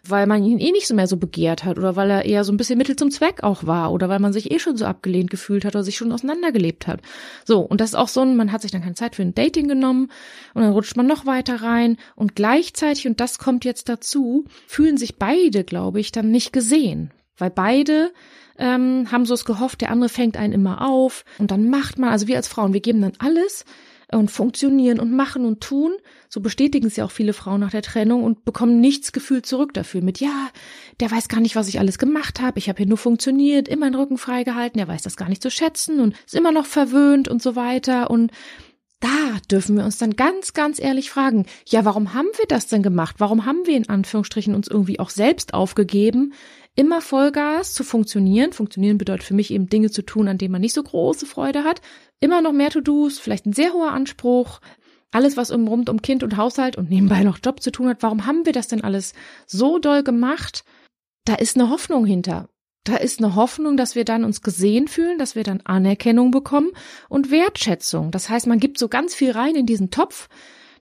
weil 0.06 0.26
man 0.26 0.42
ihn 0.44 0.59
eh 0.59 0.73
nicht 0.73 0.88
so 0.88 0.94
mehr 0.94 1.06
so 1.06 1.16
begehrt 1.16 1.64
hat 1.64 1.78
oder 1.78 1.94
weil 1.94 2.11
er 2.11 2.25
eher 2.25 2.42
so 2.42 2.52
ein 2.52 2.56
bisschen 2.56 2.78
Mittel 2.78 2.97
zum 2.97 3.12
Zweck 3.12 3.44
auch 3.44 3.64
war 3.64 3.92
oder 3.92 4.09
weil 4.09 4.18
man 4.18 4.33
sich 4.33 4.50
eh 4.50 4.59
schon 4.59 4.76
so 4.76 4.87
abgelehnt 4.87 5.30
gefühlt 5.30 5.64
hat 5.64 5.76
oder 5.76 5.85
sich 5.85 5.97
schon 5.97 6.11
auseinandergelebt 6.11 6.88
hat. 6.88 7.00
So, 7.44 7.61
und 7.61 7.80
das 7.80 7.90
ist 7.90 7.97
auch 7.97 8.09
so 8.09 8.21
ein, 8.21 8.37
man 8.37 8.50
hat 8.50 8.62
sich 8.62 8.73
dann 8.73 8.83
keine 8.83 8.94
Zeit 8.94 9.14
für 9.14 9.23
ein 9.23 9.37
Dating 9.37 9.68
genommen 9.68 10.11
und 10.52 10.62
dann 10.62 10.73
rutscht 10.73 10.97
man 10.97 11.06
noch 11.06 11.26
weiter 11.26 11.62
rein 11.62 11.97
und 12.16 12.35
gleichzeitig, 12.35 13.06
und 13.06 13.21
das 13.21 13.38
kommt 13.38 13.64
jetzt 13.64 13.88
dazu, 13.88 14.47
fühlen 14.66 14.97
sich 14.97 15.16
beide, 15.16 15.62
glaube 15.62 16.00
ich, 16.00 16.11
dann 16.11 16.33
nicht 16.33 16.52
gesehen, 16.52 17.12
weil 17.37 17.50
beide 17.50 18.12
ähm, 18.59 19.11
haben 19.11 19.26
so 19.26 19.35
es 19.35 19.45
gehofft, 19.45 19.81
der 19.81 19.91
andere 19.91 20.09
fängt 20.09 20.37
einen 20.37 20.53
immer 20.53 20.87
auf 20.87 21.25
und 21.38 21.50
dann 21.50 21.69
macht 21.71 21.99
man, 21.99 22.11
also 22.11 22.29
wir 22.29 22.37
als 22.37 22.49
Frauen, 22.49 22.73
wir 22.73 22.81
geben 22.81 23.03
dann 23.03 23.14
alles 23.19 23.64
und 24.12 24.31
funktionieren 24.31 25.00
und 25.00 25.12
machen 25.12 25.45
und 25.45 25.61
tun. 25.61 25.93
So 26.29 26.41
bestätigen 26.41 26.87
es 26.87 26.97
ja 26.97 27.05
auch 27.05 27.11
viele 27.11 27.33
Frauen 27.33 27.61
nach 27.61 27.71
der 27.71 27.83
Trennung 27.83 28.23
und 28.23 28.45
bekommen 28.45 28.81
nichts 28.81 29.12
gefühlt 29.12 29.47
zurück 29.47 29.75
dafür 29.75 30.03
mit, 30.03 30.21
ja, 30.21 30.50
der 31.00 31.11
weiß 31.11 31.29
gar 31.29 31.41
nicht, 31.41 31.57
was 31.57 31.69
ich 31.69 31.79
alles 31.79 31.99
gemacht 31.99 32.41
habe, 32.41 32.59
ich 32.59 32.69
habe 32.69 32.79
hier 32.79 32.87
nur 32.87 32.99
funktioniert, 32.99 33.69
immer 33.69 33.91
den 33.91 33.97
Rücken 33.97 34.19
freigehalten, 34.19 34.79
der 34.79 34.88
weiß 34.88 35.03
das 35.03 35.17
gar 35.17 35.29
nicht 35.29 35.43
zu 35.43 35.50
schätzen 35.50 36.00
und 36.00 36.14
ist 36.25 36.35
immer 36.35 36.53
noch 36.53 36.67
verwöhnt 36.67 37.29
und 37.29 37.43
so 37.43 37.57
weiter 37.57 38.11
und 38.11 38.31
da 39.00 39.38
dürfen 39.50 39.76
wir 39.76 39.85
uns 39.85 39.99
dann 39.99 40.17
ganz, 40.17 40.55
ganz 40.55 40.81
ehrlich 40.81 41.11
fragen, 41.11 41.45
ja, 41.67 41.85
warum 41.85 42.14
haben 42.14 42.29
wir 42.38 42.47
das 42.49 42.69
denn 42.69 42.83
gemacht? 42.83 43.17
Warum 43.19 43.45
haben 43.45 43.67
wir 43.67 43.76
in 43.76 43.88
Anführungsstrichen 43.91 44.55
uns 44.55 44.67
irgendwie 44.67 44.99
auch 44.99 45.11
selbst 45.11 45.53
aufgegeben, 45.53 46.33
immer 46.76 47.00
Vollgas 47.00 47.73
zu 47.73 47.85
funktionieren. 47.85 48.52
Funktionieren 48.52 48.99
bedeutet 48.99 49.25
für 49.25 49.35
mich 49.35 49.50
eben 49.52 49.69
Dinge 49.69 49.90
zu 49.90 50.02
tun, 50.02 50.28
an 50.28 50.38
denen 50.38 50.52
man 50.52 50.61
nicht 50.61 50.75
so 50.75 50.83
große 50.83 51.26
Freude 51.26 51.64
hat. 51.64 51.81
Immer 52.21 52.43
noch 52.43 52.52
mehr 52.52 52.71
To-Dos, 52.71 53.19
vielleicht 53.19 53.47
ein 53.47 53.52
sehr 53.52 53.73
hoher 53.73 53.93
Anspruch. 53.93 54.61
Alles, 55.11 55.37
was 55.37 55.50
um, 55.50 55.69
rund 55.69 55.88
um 55.88 56.02
Kind 56.02 56.23
und 56.25 56.37
Haushalt 56.37 56.76
und 56.76 56.90
nebenbei 56.90 57.23
noch 57.23 57.38
Job 57.43 57.62
zu 57.62 57.71
tun 57.71 57.88
hat. 57.88 58.02
Warum 58.02 58.26
haben 58.26 58.45
wir 58.47 58.52
das 58.52 58.66
denn 58.66 58.83
alles 58.83 59.14
so 59.47 59.78
doll 59.78 60.02
gemacht? 60.02 60.64
Da 61.25 61.35
ist 61.37 61.57
eine 61.57 61.71
Hoffnung 61.71 62.04
hinter. 62.04 62.49
Da 62.83 62.97
ist 62.97 63.21
eine 63.21 63.35
Hoffnung, 63.35 63.76
dass 63.76 63.95
wir 63.95 64.04
dann 64.04 64.25
uns 64.25 64.43
gesehen 64.43 64.88
fühlen, 64.88 65.19
dass 65.19 65.37
wir 65.37 65.43
dann 65.43 65.62
Anerkennung 65.62 66.31
bekommen 66.31 66.71
und 67.09 67.31
Wertschätzung. 67.31 68.11
Das 68.11 68.28
heißt, 68.28 68.47
man 68.47 68.59
gibt 68.59 68.78
so 68.78 68.88
ganz 68.88 69.14
viel 69.14 69.31
rein 69.31 69.54
in 69.54 69.64
diesen 69.64 69.90
Topf, 69.90 70.28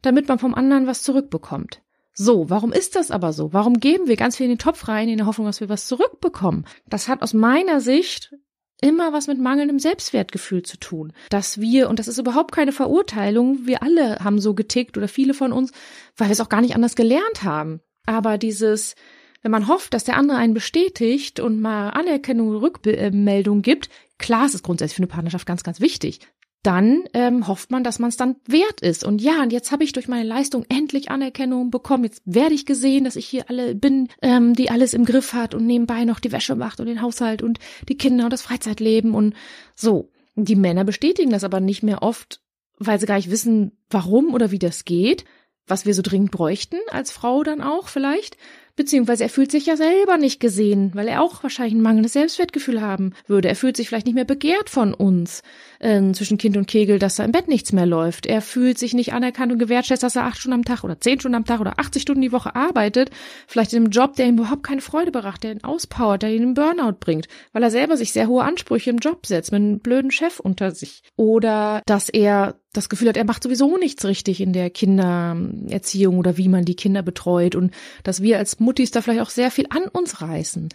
damit 0.01 0.27
man 0.27 0.39
vom 0.39 0.53
anderen 0.53 0.85
was 0.85 1.03
zurückbekommt. 1.03 1.81
So, 2.13 2.50
warum 2.50 2.72
ist 2.72 2.96
das 2.96 3.10
aber 3.10 3.34
so? 3.34 3.53
Warum 3.53 3.79
geben 3.79 4.08
wir 4.08 4.15
ganz 4.15 4.38
viel 4.38 4.46
in 4.46 4.51
den 4.51 4.60
Topf 4.60 4.88
rein 4.88 5.10
in 5.10 5.17
der 5.17 5.25
Hoffnung, 5.25 5.48
dass 5.48 5.62
wir 5.62 5.70
was 5.70 5.88
zurückbekommen? 5.88 6.65
Das 6.88 7.08
hat 7.08 7.22
aus 7.24 7.34
meiner 7.34 7.82
Sicht 7.82 8.36
immer 8.82 9.13
was 9.13 9.27
mit 9.27 9.39
mangelndem 9.39 9.79
Selbstwertgefühl 9.79 10.62
zu 10.62 10.77
tun. 10.77 11.13
Dass 11.29 11.60
wir, 11.60 11.89
und 11.89 12.00
das 12.00 12.08
ist 12.08 12.20
überhaupt 12.20 12.51
keine 12.51 12.72
Verurteilung, 12.72 13.65
wir 13.65 13.82
alle 13.82 14.20
haben 14.20 14.39
so 14.39 14.53
getickt 14.53 14.98
oder 14.98 15.08
viele 15.08 15.34
von 15.34 15.51
uns, 15.51 15.72
weil 16.17 16.27
wir 16.27 16.34
es 16.34 16.41
auch 16.41 16.50
gar 16.50 16.62
nicht 16.62 16.75
anders 16.75 16.96
gelernt 16.96 17.43
haben. 17.43 17.79
Aber 18.05 18.38
dieses, 18.38 18.96
wenn 19.41 19.51
man 19.51 19.67
hofft, 19.67 19.93
dass 19.93 20.03
der 20.03 20.17
andere 20.17 20.38
einen 20.38 20.53
bestätigt 20.53 21.39
und 21.39 21.62
mal 21.62 21.89
Anerkennung, 21.89 22.55
Rückmeldung 22.55 23.62
gibt, 23.62 23.89
klar, 24.20 24.46
es 24.46 24.53
ist 24.53 24.63
grundsätzlich 24.63 24.98
für 24.98 25.03
eine 25.03 25.08
Partnerschaft 25.08 25.48
ganz, 25.48 25.63
ganz 25.63 25.79
wichtig 25.79 26.20
dann 26.63 27.03
ähm, 27.13 27.48
hofft 27.48 27.72
man, 27.72 27.84
dass 27.84 28.00
man 28.00 28.10
es 28.10 28.17
dann 28.17 28.38
wert 28.48 28.79
ist. 28.82 29.03
Und 29.03 29.22
ja, 29.22 29.43
und 29.43 29.51
jetzt 29.51 29.72
habe 29.72 29.84
ich 29.84 29.91
durch 29.91 30.08
meine 30.08 30.27
Leistung 30.27 30.65
endlich 30.70 31.12
Anerkennung 31.12 31.70
bekommen. 31.70 32.05
Jetzt 32.05 32.22
werde 32.25 32.55
ich 32.55 32.65
gesehen, 32.65 33.03
dass 33.03 33.17
ich 33.17 33.27
hier 33.27 33.50
alle 33.50 33.75
bin, 33.75 34.08
ähm, 34.22 34.53
die 34.53 34.72
alles 34.72 34.93
im 34.93 35.03
Griff 35.03 35.34
hat 35.34 35.53
und 35.53 35.65
nebenbei 35.65 36.05
noch 36.05 36.22
die 36.22 36.32
Wäsche 36.32 36.55
macht 36.55 36.79
und 36.79 36.88
den 36.88 37.01
Haushalt 37.01 37.41
und 37.41 37.60
die 37.89 37.98
Kinder 37.98 38.24
und 38.24 38.34
das 38.34 38.41
Freizeitleben 38.41 39.13
und 39.13 39.36
so. 39.75 40.10
Die 40.36 40.55
Männer 40.55 40.86
bestätigen 40.86 41.32
das 41.32 41.43
aber 41.43 41.60
nicht 41.60 41.84
mehr 41.84 42.01
oft, 42.01 42.41
weil 42.79 43.00
sie 43.00 43.05
gar 43.05 43.17
nicht 43.17 43.29
wissen, 43.29 43.77
warum 43.89 44.34
oder 44.34 44.51
wie 44.51 44.60
das 44.60 44.86
geht, 44.86 45.25
was 45.67 45.86
wir 45.86 45.93
so 45.93 46.01
dringend 46.01 46.32
bräuchten, 46.32 46.77
als 46.89 47.12
Frau 47.12 47.43
dann 47.43 47.62
auch 47.62 47.88
vielleicht. 47.89 48.38
Beziehungsweise 48.75 49.23
er 49.23 49.29
fühlt 49.29 49.51
sich 49.51 49.67
ja 49.67 49.77
selber 49.77 50.17
nicht 50.17 50.39
gesehen, 50.39 50.91
weil 50.95 51.07
er 51.07 51.21
auch 51.21 51.43
wahrscheinlich 51.43 51.75
ein 51.75 51.81
mangelndes 51.81 52.13
Selbstwertgefühl 52.13 52.81
haben 52.81 53.13
würde. 53.27 53.47
Er 53.47 53.55
fühlt 53.55 53.77
sich 53.77 53.87
vielleicht 53.87 54.07
nicht 54.07 54.15
mehr 54.15 54.25
begehrt 54.25 54.69
von 54.69 54.95
uns 54.95 55.43
äh, 55.79 56.11
zwischen 56.13 56.39
Kind 56.39 56.57
und 56.57 56.67
Kegel, 56.67 56.97
dass 56.97 57.15
da 57.15 57.23
im 57.23 57.31
Bett 57.31 57.47
nichts 57.47 57.71
mehr 57.71 57.85
läuft. 57.85 58.25
Er 58.25 58.41
fühlt 58.41 58.79
sich 58.79 58.95
nicht 58.95 59.13
anerkannt 59.13 59.51
und 59.51 59.59
gewertschätzt, 59.59 60.01
dass 60.01 60.15
er 60.15 60.25
acht 60.25 60.39
Stunden 60.39 60.55
am 60.55 60.65
Tag 60.65 60.83
oder 60.83 60.99
zehn 60.99 61.19
Stunden 61.19 61.35
am 61.35 61.45
Tag 61.45 61.59
oder 61.59 61.79
80 61.79 62.01
Stunden 62.01 62.21
die 62.21 62.31
Woche 62.31 62.55
arbeitet. 62.55 63.11
Vielleicht 63.47 63.73
in 63.73 63.83
einem 63.83 63.91
Job, 63.91 64.15
der 64.15 64.25
ihm 64.25 64.37
überhaupt 64.37 64.63
keine 64.63 64.81
Freude 64.81 65.11
bereitet, 65.11 65.43
der 65.43 65.51
ihn 65.51 65.63
auspowert, 65.63 66.23
der 66.23 66.31
ihn 66.31 66.43
in 66.43 66.53
Burnout 66.55 66.97
bringt, 66.99 67.27
weil 67.51 67.61
er 67.61 67.71
selber 67.71 67.95
sich 67.95 68.11
sehr 68.11 68.27
hohe 68.27 68.43
Ansprüche 68.43 68.89
im 68.89 68.97
Job 68.97 69.25
setzt, 69.27 69.51
mit 69.51 69.61
einem 69.61 69.79
blöden 69.79 70.09
Chef 70.09 70.39
unter 70.39 70.71
sich. 70.71 71.03
Oder 71.15 71.83
dass 71.85 72.09
er 72.09 72.55
das 72.73 72.89
Gefühl 72.89 73.07
hat, 73.07 73.17
er 73.17 73.25
macht 73.25 73.43
sowieso 73.43 73.77
nichts 73.77 74.03
richtig 74.03 74.41
in 74.41 74.51
der 74.51 74.69
Kindererziehung 74.69 76.17
oder 76.17 76.37
wie 76.37 76.49
man 76.49 76.65
die 76.65 76.75
Kinder 76.75 77.03
betreut 77.03 77.55
und 77.55 77.71
dass 78.03 78.21
wir 78.21 78.39
als 78.39 78.59
Muttis 78.59 78.91
da 78.91 79.01
vielleicht 79.01 79.21
auch 79.21 79.29
sehr 79.29 79.51
viel 79.51 79.67
an 79.69 79.83
uns 79.83 80.21
reißen. 80.21 80.69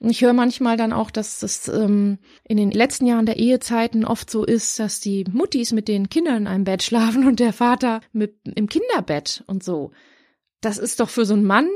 Und 0.00 0.10
ich 0.10 0.22
höre 0.22 0.34
manchmal 0.34 0.76
dann 0.76 0.92
auch, 0.92 1.10
dass 1.10 1.40
das 1.40 1.66
ähm, 1.68 2.18
in 2.44 2.56
den 2.58 2.70
letzten 2.70 3.06
Jahren 3.06 3.26
der 3.26 3.38
Ehezeiten 3.38 4.04
oft 4.04 4.30
so 4.30 4.44
ist, 4.44 4.78
dass 4.78 5.00
die 5.00 5.24
Muttis 5.32 5.72
mit 5.72 5.88
den 5.88 6.08
Kindern 6.08 6.36
in 6.36 6.46
einem 6.46 6.64
Bett 6.64 6.82
schlafen 6.82 7.26
und 7.26 7.40
der 7.40 7.52
Vater 7.52 8.00
mit 8.12 8.36
im 8.44 8.68
Kinderbett 8.68 9.42
und 9.46 9.64
so. 9.64 9.90
Das 10.60 10.78
ist 10.78 11.00
doch 11.00 11.08
für 11.08 11.24
so 11.24 11.34
einen 11.34 11.44
Mann 11.44 11.68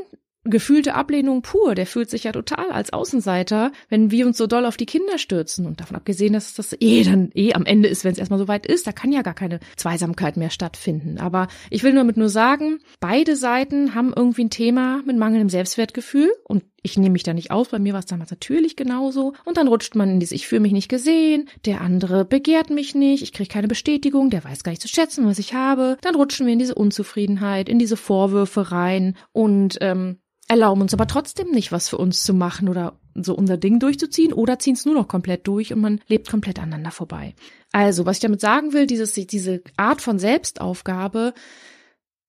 gefühlte 0.44 0.94
Ablehnung 0.94 1.42
pur. 1.42 1.74
Der 1.74 1.86
fühlt 1.86 2.10
sich 2.10 2.24
ja 2.24 2.32
total 2.32 2.70
als 2.70 2.92
Außenseiter, 2.92 3.72
wenn 3.88 4.10
wir 4.10 4.26
uns 4.26 4.38
so 4.38 4.46
doll 4.46 4.66
auf 4.66 4.76
die 4.76 4.86
Kinder 4.86 5.18
stürzen. 5.18 5.66
Und 5.66 5.80
davon 5.80 5.96
abgesehen, 5.96 6.32
dass 6.32 6.54
das 6.54 6.76
eh 6.80 7.04
dann 7.04 7.30
eh 7.34 7.54
am 7.54 7.64
Ende 7.64 7.88
ist, 7.88 8.04
wenn 8.04 8.12
es 8.12 8.18
erstmal 8.18 8.38
so 8.38 8.48
weit 8.48 8.66
ist, 8.66 8.86
da 8.86 8.92
kann 8.92 9.12
ja 9.12 9.22
gar 9.22 9.34
keine 9.34 9.60
Zweisamkeit 9.76 10.36
mehr 10.36 10.50
stattfinden. 10.50 11.18
Aber 11.18 11.48
ich 11.70 11.82
will 11.82 11.94
damit 11.94 12.16
nur 12.16 12.28
sagen, 12.28 12.78
beide 13.00 13.36
Seiten 13.36 13.94
haben 13.94 14.12
irgendwie 14.14 14.44
ein 14.44 14.50
Thema 14.50 15.02
mit 15.06 15.16
mangelndem 15.16 15.48
Selbstwertgefühl 15.48 16.30
und 16.44 16.64
ich 16.82 16.98
nehme 16.98 17.12
mich 17.12 17.22
da 17.22 17.32
nicht 17.32 17.52
aus, 17.52 17.68
bei 17.68 17.78
mir 17.78 17.92
war 17.92 18.00
es 18.00 18.06
damals 18.06 18.30
natürlich 18.30 18.74
genauso. 18.74 19.34
Und 19.44 19.56
dann 19.56 19.68
rutscht 19.68 19.94
man 19.94 20.10
in 20.10 20.20
dieses 20.20 20.32
Ich 20.32 20.48
fühle 20.48 20.62
mich 20.62 20.72
nicht 20.72 20.88
gesehen, 20.88 21.48
der 21.64 21.80
andere 21.80 22.24
begehrt 22.24 22.70
mich 22.70 22.94
nicht, 22.94 23.22
ich 23.22 23.32
kriege 23.32 23.48
keine 23.48 23.68
Bestätigung, 23.68 24.30
der 24.30 24.42
weiß 24.42 24.64
gar 24.64 24.72
nicht 24.72 24.82
zu 24.82 24.88
schätzen, 24.88 25.24
was 25.24 25.38
ich 25.38 25.54
habe. 25.54 25.96
Dann 26.02 26.16
rutschen 26.16 26.46
wir 26.46 26.52
in 26.52 26.58
diese 26.58 26.74
Unzufriedenheit, 26.74 27.68
in 27.68 27.78
diese 27.78 27.96
Vorwürfe 27.96 28.72
rein 28.72 29.16
und 29.30 29.78
ähm, 29.80 30.18
erlauben 30.52 30.82
uns 30.82 30.92
aber 30.92 31.06
trotzdem 31.06 31.50
nicht, 31.50 31.72
was 31.72 31.88
für 31.88 31.96
uns 31.96 32.24
zu 32.24 32.34
machen 32.34 32.68
oder 32.68 33.00
so 33.14 33.34
unser 33.34 33.56
Ding 33.56 33.78
durchzuziehen 33.78 34.34
oder 34.34 34.58
ziehen 34.58 34.74
es 34.74 34.84
nur 34.84 34.94
noch 34.94 35.08
komplett 35.08 35.46
durch 35.46 35.72
und 35.72 35.80
man 35.80 36.02
lebt 36.08 36.28
komplett 36.28 36.58
aneinander 36.58 36.90
vorbei. 36.90 37.34
Also, 37.72 38.04
was 38.04 38.18
ich 38.18 38.22
damit 38.22 38.42
sagen 38.42 38.74
will, 38.74 38.86
dieses, 38.86 39.14
diese 39.14 39.62
Art 39.78 40.02
von 40.02 40.18
Selbstaufgabe 40.18 41.32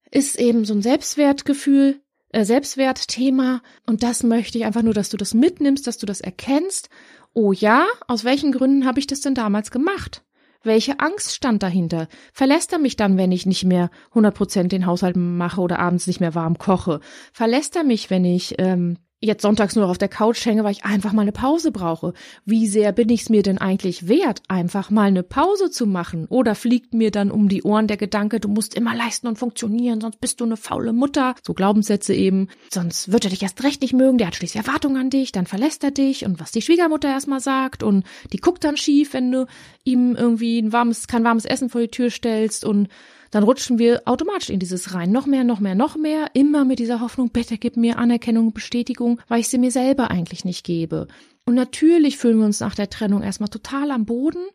ist 0.10 0.40
eben 0.40 0.64
so 0.64 0.74
ein 0.74 0.82
Selbstwertgefühl, 0.82 2.00
äh, 2.30 2.46
Selbstwertthema 2.46 3.62
und 3.86 4.04
das 4.04 4.24
möchte 4.24 4.58
ich 4.58 4.64
einfach 4.64 4.84
nur, 4.84 4.94
dass 4.94 5.10
du 5.10 5.18
das 5.18 5.34
mitnimmst, 5.34 5.86
dass 5.86 5.98
du 5.98 6.06
das 6.06 6.22
erkennst. 6.22 6.90
Oh 7.34 7.52
ja, 7.52 7.86
aus 8.08 8.24
welchen 8.24 8.54
Gründen 8.54 8.86
habe 8.86 9.00
ich 9.00 9.08
das 9.08 9.20
denn 9.20 9.36
damals 9.36 9.70
gemacht? 9.70 10.24
Welche 10.64 11.00
Angst 11.00 11.36
stand 11.36 11.62
dahinter? 11.62 12.08
Verlässt 12.32 12.72
er 12.72 12.80
mich 12.80 12.96
dann, 12.96 13.18
wenn 13.18 13.34
ich 13.34 13.46
nicht 13.46 13.66
mehr 13.66 13.90
100% 14.14 14.70
den 14.70 14.86
Haushalt 14.86 15.18
mache 15.18 15.60
oder 15.60 15.80
abends 15.80 16.08
nicht 16.08 16.22
mehr 16.22 16.36
warm 16.36 16.58
koche? 16.58 17.02
Verlässt 17.34 17.76
er 17.76 17.84
mich, 17.84 18.10
wenn 18.10 18.24
ich 18.24 18.56
ähm, 18.60 18.98
jetzt 19.24 19.42
sonntags 19.42 19.76
nur 19.76 19.88
auf 19.88 19.98
der 19.98 20.10
Couch 20.10 20.46
hänge, 20.46 20.64
weil 20.64 20.74
ich 20.74 20.86
einfach 20.86 21.14
mal 21.14 21.22
eine 21.22 21.32
Pause 21.32 21.72
brauche. 21.72 22.14
Wie 22.46 22.68
sehr 22.68 22.92
bin 22.92 23.10
ich 23.10 23.22
es 23.22 23.30
mir 23.30 23.42
denn 23.42 23.58
eigentlich 23.58 24.08
wert, 24.08 24.42
einfach 24.48 24.90
mal 24.90 25.08
eine 25.08 25.24
Pause 25.24 25.72
zu 25.72 25.88
machen? 25.88 26.26
Oder 26.28 26.56
fliegt 26.56 26.94
mir 26.94 27.10
dann 27.10 27.32
um 27.32 27.48
die 27.48 27.64
Ohren 27.64 27.88
der 27.88 27.98
Gedanke, 27.98 28.40
du 28.40 28.50
musst 28.50 28.76
immer 28.76 28.94
leisten 28.94 29.28
und 29.28 29.40
funktionieren, 29.40 30.02
sonst 30.02 30.20
bist 30.20 30.42
du 30.42 30.46
eine 30.46 30.58
faule 30.58 30.94
Mutter. 30.94 31.36
So 31.42 31.54
Glaubenssätze 31.54 32.14
eben. 32.14 32.50
Sonst 32.72 33.12
wird 33.12 33.24
er 33.24 33.30
dich 33.30 33.42
erst 33.42 33.64
recht 33.64 33.82
nicht 33.82 33.94
mögen, 33.94 34.18
der 34.18 34.28
hat 34.28 34.36
schließlich 34.36 34.66
Erwartungen 34.66 34.98
an 34.98 35.10
dich, 35.10 35.32
dann 35.32 35.48
verlässt 35.48 35.84
er 35.84 35.92
dich 35.92 36.26
und 36.26 36.40
was 36.40 36.52
die 36.52 36.62
Schwiegermutter 36.62 37.08
erstmal 37.08 37.40
sagt 37.40 37.84
und 37.84 38.04
die 38.34 38.38
guckt 38.38 38.64
dann 38.64 38.78
schief, 38.78 39.14
wenn 39.14 39.32
du 39.32 39.46
ihm 39.84 40.16
irgendwie 40.16 40.60
ein 40.60 40.74
warmes, 40.74 41.08
kein 41.08 41.24
warmes 41.24 41.46
Essen 41.46 41.70
vor 41.70 41.82
die 41.82 41.88
Tür 41.88 42.10
stellst 42.10 42.66
und 42.66 42.90
dann 43.34 43.44
rutschen 43.44 43.80
wir 43.80 44.04
automatisch 44.06 44.52
in 44.52 44.60
dieses 44.60 44.94
rein. 44.94 45.12
Noch 45.12 45.26
mehr, 45.26 45.44
noch 45.44 45.60
mehr, 45.60 45.74
noch 45.74 45.96
mehr. 45.96 46.28
Immer 46.34 46.66
mit 46.66 46.78
dieser 46.78 47.02
Hoffnung, 47.02 47.32
bitte 47.32 47.58
gib 47.58 47.78
mir 47.78 47.98
Anerkennung, 47.98 48.54
Bestätigung, 48.54 49.20
weil 49.28 49.40
ich 49.40 49.48
sie 49.48 49.58
mir 49.58 49.72
selber 49.72 50.12
eigentlich 50.12 50.46
nicht 50.46 50.64
gebe. 50.64 51.08
Und 51.44 51.56
natürlich 51.56 52.20
fühlen 52.20 52.38
wir 52.38 52.46
uns 52.46 52.60
nach 52.60 52.76
der 52.76 52.92
Trennung 52.92 53.24
erstmal 53.24 53.50
total 53.50 53.90
am 53.90 54.06
Boden. 54.06 54.46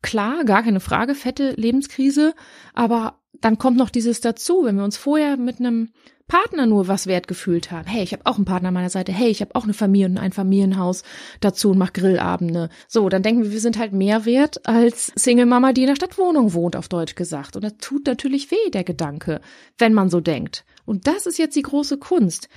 Klar, 0.00 0.44
gar 0.44 0.62
keine 0.62 0.78
Frage, 0.78 1.16
fette 1.16 1.54
Lebenskrise. 1.56 2.34
Aber 2.72 3.19
dann 3.40 3.58
kommt 3.58 3.76
noch 3.76 3.90
dieses 3.90 4.20
dazu, 4.20 4.64
wenn 4.64 4.76
wir 4.76 4.84
uns 4.84 4.96
vorher 4.96 5.36
mit 5.36 5.60
einem 5.60 5.90
Partner 6.30 6.66
nur 6.66 6.86
was 6.86 7.08
wert 7.08 7.26
gefühlt 7.26 7.72
haben. 7.72 7.88
Hey, 7.88 8.04
ich 8.04 8.12
habe 8.12 8.24
auch 8.24 8.36
einen 8.36 8.44
Partner 8.44 8.68
an 8.68 8.74
meiner 8.74 8.88
Seite. 8.88 9.10
Hey, 9.10 9.30
ich 9.30 9.40
habe 9.40 9.56
auch 9.56 9.64
eine 9.64 9.74
Familie 9.74 10.06
und 10.06 10.18
ein 10.18 10.30
Familienhaus 10.30 11.02
dazu 11.40 11.70
und 11.70 11.78
mache 11.78 11.92
Grillabende. 11.92 12.68
So, 12.86 13.08
dann 13.08 13.24
denken 13.24 13.42
wir, 13.42 13.52
wir 13.52 13.60
sind 13.60 13.78
halt 13.78 13.92
mehr 13.92 14.24
wert 14.24 14.66
als 14.66 15.12
Single-Mama, 15.16 15.72
die 15.72 15.82
in 15.82 15.88
der 15.88 15.96
Stadtwohnung 15.96 16.54
wohnt, 16.54 16.76
auf 16.76 16.88
Deutsch 16.88 17.16
gesagt. 17.16 17.56
Und 17.56 17.64
das 17.64 17.78
tut 17.78 18.06
natürlich 18.06 18.52
weh, 18.52 18.70
der 18.72 18.84
Gedanke, 18.84 19.40
wenn 19.76 19.92
man 19.92 20.08
so 20.08 20.20
denkt. 20.20 20.64
Und 20.84 21.08
das 21.08 21.26
ist 21.26 21.38
jetzt 21.38 21.56
die 21.56 21.62
große 21.62 21.98
Kunst. 21.98 22.48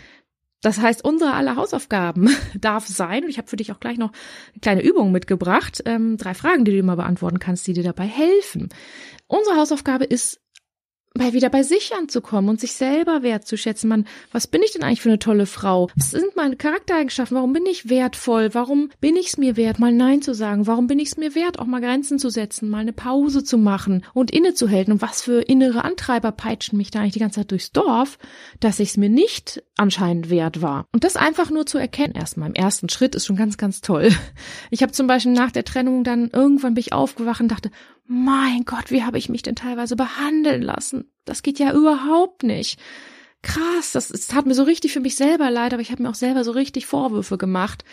Das 0.61 0.79
heißt, 0.79 1.03
unsere 1.03 1.33
aller 1.33 1.55
Hausaufgaben 1.55 2.29
darf 2.61 2.87
sein, 2.87 3.23
und 3.23 3.29
ich 3.29 3.39
habe 3.39 3.49
für 3.49 3.57
dich 3.57 3.71
auch 3.71 3.79
gleich 3.79 3.97
noch 3.97 4.11
eine 4.53 4.61
kleine 4.61 4.83
Übung 4.83 5.11
mitgebracht, 5.11 5.81
ähm, 5.85 6.17
drei 6.17 6.35
Fragen, 6.35 6.63
die 6.63 6.71
du 6.71 6.77
immer 6.77 6.95
beantworten 6.95 7.39
kannst, 7.39 7.65
die 7.65 7.73
dir 7.73 7.83
dabei 7.83 8.05
helfen. 8.05 8.69
Unsere 9.25 9.57
Hausaufgabe 9.57 10.05
ist, 10.05 10.42
mal 11.15 11.33
wieder 11.33 11.49
bei 11.49 11.61
sich 11.61 11.93
anzukommen 11.95 12.49
und 12.49 12.59
sich 12.59 12.73
selber 12.73 13.21
wertzuschätzen. 13.21 13.87
Man, 13.87 14.07
was 14.31 14.47
bin 14.47 14.63
ich 14.63 14.71
denn 14.71 14.81
eigentlich 14.81 15.01
für 15.01 15.09
eine 15.09 15.19
tolle 15.19 15.45
Frau? 15.45 15.89
Was 15.95 16.09
sind 16.09 16.35
meine 16.35 16.55
Charaktereigenschaften? 16.55 17.37
Warum 17.37 17.53
bin 17.53 17.67
ich 17.67 17.87
wertvoll? 17.87 18.49
Warum 18.53 18.89
bin 18.99 19.15
ich 19.15 19.27
es 19.27 19.37
mir 19.37 19.55
wert, 19.55 19.77
mal 19.77 19.91
Nein 19.91 20.23
zu 20.23 20.33
sagen? 20.33 20.65
Warum 20.65 20.87
bin 20.87 20.97
ich 20.97 21.09
es 21.09 21.17
mir 21.17 21.35
wert, 21.35 21.59
auch 21.59 21.67
mal 21.67 21.81
Grenzen 21.81 22.17
zu 22.17 22.31
setzen, 22.31 22.67
mal 22.67 22.79
eine 22.79 22.93
Pause 22.93 23.43
zu 23.43 23.59
machen 23.59 24.03
und 24.15 24.31
innezuhalten? 24.31 24.91
Und 24.91 25.03
was 25.03 25.21
für 25.21 25.41
innere 25.41 25.83
Antreiber 25.83 26.31
peitschen 26.31 26.79
mich 26.79 26.89
da 26.89 27.01
eigentlich 27.01 27.13
die 27.13 27.19
ganze 27.19 27.41
Zeit 27.41 27.51
durchs 27.51 27.71
Dorf, 27.71 28.17
dass 28.59 28.79
ich 28.79 28.89
es 28.89 28.97
mir 28.97 29.09
nicht 29.09 29.61
anscheinend 29.77 30.31
wert 30.31 30.63
war? 30.63 30.87
Und 30.93 31.03
das 31.03 31.15
einfach 31.15 31.51
nur 31.51 31.67
zu 31.67 31.77
erkennen, 31.77 32.15
erstmal 32.15 32.49
im 32.49 32.55
ersten 32.55 32.89
Schritt 32.89 33.13
ist 33.13 33.27
schon 33.27 33.35
ganz, 33.35 33.57
ganz 33.57 33.81
toll. 33.81 34.09
Ich 34.71 34.81
habe 34.81 34.91
zum 34.91 35.05
Beispiel 35.05 35.33
nach 35.33 35.51
der 35.51 35.63
Trennung 35.63 36.03
dann 36.03 36.31
irgendwann 36.31 36.73
bin 36.73 36.81
ich 36.81 36.93
aufgewacht 36.93 37.41
und 37.41 37.49
dachte, 37.49 37.69
mein 38.05 38.65
Gott, 38.65 38.91
wie 38.91 39.03
habe 39.03 39.17
ich 39.17 39.29
mich 39.29 39.41
denn 39.41 39.55
teilweise 39.55 39.95
behandeln 39.95 40.61
lassen? 40.61 41.11
Das 41.25 41.41
geht 41.41 41.59
ja 41.59 41.73
überhaupt 41.73 42.43
nicht. 42.43 42.79
Krass, 43.41 43.91
das, 43.91 44.09
das 44.09 44.27
tat 44.27 44.45
mir 44.45 44.53
so 44.53 44.63
richtig 44.63 44.93
für 44.93 44.99
mich 44.99 45.15
selber 45.15 45.51
leid, 45.51 45.73
aber 45.73 45.81
ich 45.81 45.91
habe 45.91 46.03
mir 46.03 46.09
auch 46.09 46.15
selber 46.15 46.43
so 46.43 46.51
richtig 46.51 46.85
Vorwürfe 46.85 47.37
gemacht, 47.37 47.83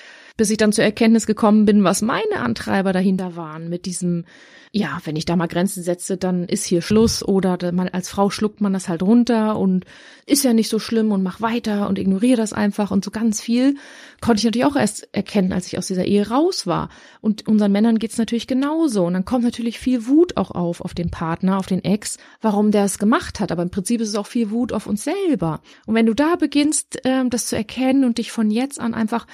bis 0.41 0.49
ich 0.49 0.57
dann 0.57 0.73
zur 0.73 0.85
Erkenntnis 0.85 1.27
gekommen 1.27 1.67
bin, 1.67 1.85
was 1.85 2.01
meine 2.01 2.41
Antreiber 2.41 2.95
dahinter 2.95 3.37
waren 3.37 3.69
mit 3.69 3.85
diesem 3.85 4.25
ja, 4.73 5.01
wenn 5.03 5.17
ich 5.17 5.25
da 5.25 5.35
mal 5.35 5.49
Grenzen 5.49 5.83
setze, 5.83 6.17
dann 6.17 6.45
ist 6.45 6.65
hier 6.65 6.81
Schluss 6.81 7.25
oder 7.25 7.73
man, 7.73 7.89
als 7.89 8.09
Frau 8.09 8.31
schluckt 8.31 8.61
man 8.61 8.73
das 8.73 8.89
halt 8.89 9.03
runter 9.03 9.59
und 9.59 9.85
ist 10.27 10.45
ja 10.45 10.53
nicht 10.53 10.69
so 10.69 10.79
schlimm 10.79 11.11
und 11.11 11.25
mach 11.25 11.41
weiter 11.41 11.89
und 11.89 11.99
ignoriere 11.99 12.37
das 12.37 12.53
einfach 12.53 12.93
und 12.93 13.05
so 13.05 13.11
ganz 13.11 13.41
viel 13.41 13.75
konnte 14.21 14.39
ich 14.39 14.45
natürlich 14.45 14.67
auch 14.67 14.77
erst 14.77 15.09
erkennen, 15.13 15.53
als 15.53 15.67
ich 15.67 15.77
aus 15.77 15.89
dieser 15.89 16.05
Ehe 16.05 16.29
raus 16.29 16.69
war. 16.69 16.89
Und 17.21 17.49
unseren 17.49 17.73
Männern 17.73 17.99
geht's 17.99 18.19
natürlich 18.19 18.47
genauso 18.47 19.07
und 19.07 19.15
dann 19.15 19.25
kommt 19.25 19.43
natürlich 19.43 19.81
viel 19.81 20.07
Wut 20.07 20.37
auch 20.37 20.53
auf, 20.53 20.83
auf 20.83 20.95
den 20.95 21.11
Partner, 21.11 21.59
auf 21.59 21.67
den 21.67 21.83
Ex, 21.83 22.19
warum 22.41 22.71
der 22.71 22.85
es 22.85 22.99
gemacht 22.99 23.41
hat. 23.41 23.51
Aber 23.51 23.63
im 23.63 23.71
Prinzip 23.71 24.01
ist 24.01 24.11
es 24.11 24.15
auch 24.15 24.29
viel 24.29 24.51
Wut 24.51 24.73
auf 24.73 24.87
uns 24.87 25.03
selber. 25.03 25.63
Und 25.87 25.97
wenn 25.97 26.07
du 26.07 26.15
da 26.15 26.37
beginnst, 26.37 27.01
ähm, 27.03 27.29
das 27.29 27.47
zu 27.47 27.57
erkennen 27.57 28.05
und 28.05 28.19
dich 28.19 28.31
von 28.31 28.53
jetzt 28.53 28.79
an 28.79 28.95
einfach 28.95 29.27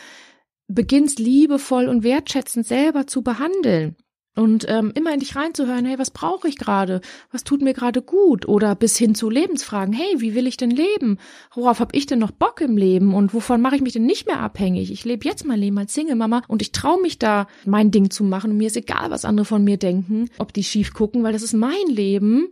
beginnst 0.69 1.19
liebevoll 1.19 1.89
und 1.89 2.03
wertschätzend 2.03 2.67
selber 2.67 3.07
zu 3.07 3.23
behandeln, 3.23 3.97
Und 4.39 4.67
ähm, 4.69 4.93
immer 4.95 5.15
in 5.15 5.21
dich 5.21 5.35
reinzuhören, 5.35 5.87
hey, 5.87 5.99
was 5.99 6.11
brauche 6.11 6.47
ich 6.47 6.59
gerade? 6.59 7.01
Was 7.33 7.43
tut 7.43 7.63
mir 7.63 7.73
gerade 7.73 8.03
gut? 8.03 8.47
Oder 8.47 8.75
bis 8.75 8.95
hin 8.99 9.15
zu 9.15 9.31
Lebensfragen, 9.31 9.95
hey, 9.95 10.21
wie 10.21 10.35
will 10.35 10.47
ich 10.47 10.59
denn 10.59 10.71
leben? 10.71 11.17
Worauf 11.55 11.81
habe 11.81 11.97
ich 11.97 12.05
denn 12.05 12.19
noch 12.19 12.33
Bock 12.33 12.61
im 12.61 12.77
Leben? 12.77 13.15
Und 13.15 13.33
wovon 13.33 13.63
mache 13.63 13.77
ich 13.77 13.81
mich 13.81 13.95
denn 13.95 14.05
nicht 14.05 14.27
mehr 14.27 14.41
abhängig? 14.41 14.93
Ich 14.93 15.07
lebe 15.07 15.27
jetzt 15.27 15.47
mein 15.47 15.59
Leben 15.59 15.79
als 15.79 15.95
Single-Mama 15.95 16.43
und 16.49 16.61
ich 16.61 16.73
traue 16.73 17.01
mich 17.01 17.19
da, 17.19 17.47
mein 17.65 17.91
Ding 17.91 18.11
zu 18.11 18.25
machen. 18.25 18.51
Und 18.51 18.59
mir 18.59 18.67
ist 18.67 18.77
egal, 18.77 19.11
was 19.11 19.25
andere 19.25 19.47
von 19.47 19.65
mir 19.65 19.79
denken, 19.79 20.29
ob 20.37 20.53
die 20.53 20.65
schief 20.65 20.93
gucken, 20.93 21.23
weil 21.23 21.33
das 21.33 21.43
ist 21.43 21.55
mein 21.55 21.87
Leben 21.89 22.49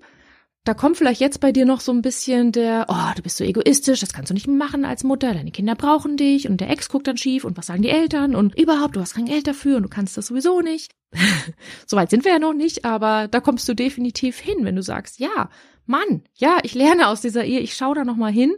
da 0.64 0.72
kommt 0.72 0.96
vielleicht 0.96 1.20
jetzt 1.20 1.40
bei 1.40 1.52
dir 1.52 1.66
noch 1.66 1.80
so 1.80 1.92
ein 1.92 2.00
bisschen 2.00 2.50
der, 2.50 2.86
oh, 2.88 3.14
du 3.14 3.22
bist 3.22 3.36
so 3.36 3.44
egoistisch, 3.44 4.00
das 4.00 4.14
kannst 4.14 4.30
du 4.30 4.34
nicht 4.34 4.48
machen 4.48 4.86
als 4.86 5.04
Mutter, 5.04 5.34
deine 5.34 5.50
Kinder 5.50 5.74
brauchen 5.74 6.16
dich 6.16 6.48
und 6.48 6.58
der 6.60 6.70
Ex 6.70 6.88
guckt 6.88 7.06
dann 7.06 7.18
schief 7.18 7.44
und 7.44 7.58
was 7.58 7.66
sagen 7.66 7.82
die 7.82 7.90
Eltern 7.90 8.34
und 8.34 8.58
überhaupt, 8.58 8.96
du 8.96 9.00
hast 9.00 9.14
kein 9.14 9.26
Geld 9.26 9.46
dafür 9.46 9.76
und 9.76 9.82
du 9.82 9.88
kannst 9.90 10.16
das 10.16 10.28
sowieso 10.28 10.62
nicht. 10.62 10.92
Soweit 11.86 12.08
sind 12.08 12.24
wir 12.24 12.32
ja 12.32 12.38
noch 12.38 12.54
nicht, 12.54 12.86
aber 12.86 13.28
da 13.28 13.40
kommst 13.40 13.68
du 13.68 13.74
definitiv 13.74 14.38
hin, 14.38 14.56
wenn 14.62 14.74
du 14.74 14.82
sagst, 14.82 15.20
ja, 15.20 15.50
Mann, 15.84 16.22
ja, 16.34 16.58
ich 16.62 16.74
lerne 16.74 17.08
aus 17.08 17.20
dieser 17.20 17.44
Ehe, 17.44 17.60
ich 17.60 17.74
schaue 17.74 17.96
da 17.96 18.04
nochmal 18.04 18.32
hin 18.32 18.54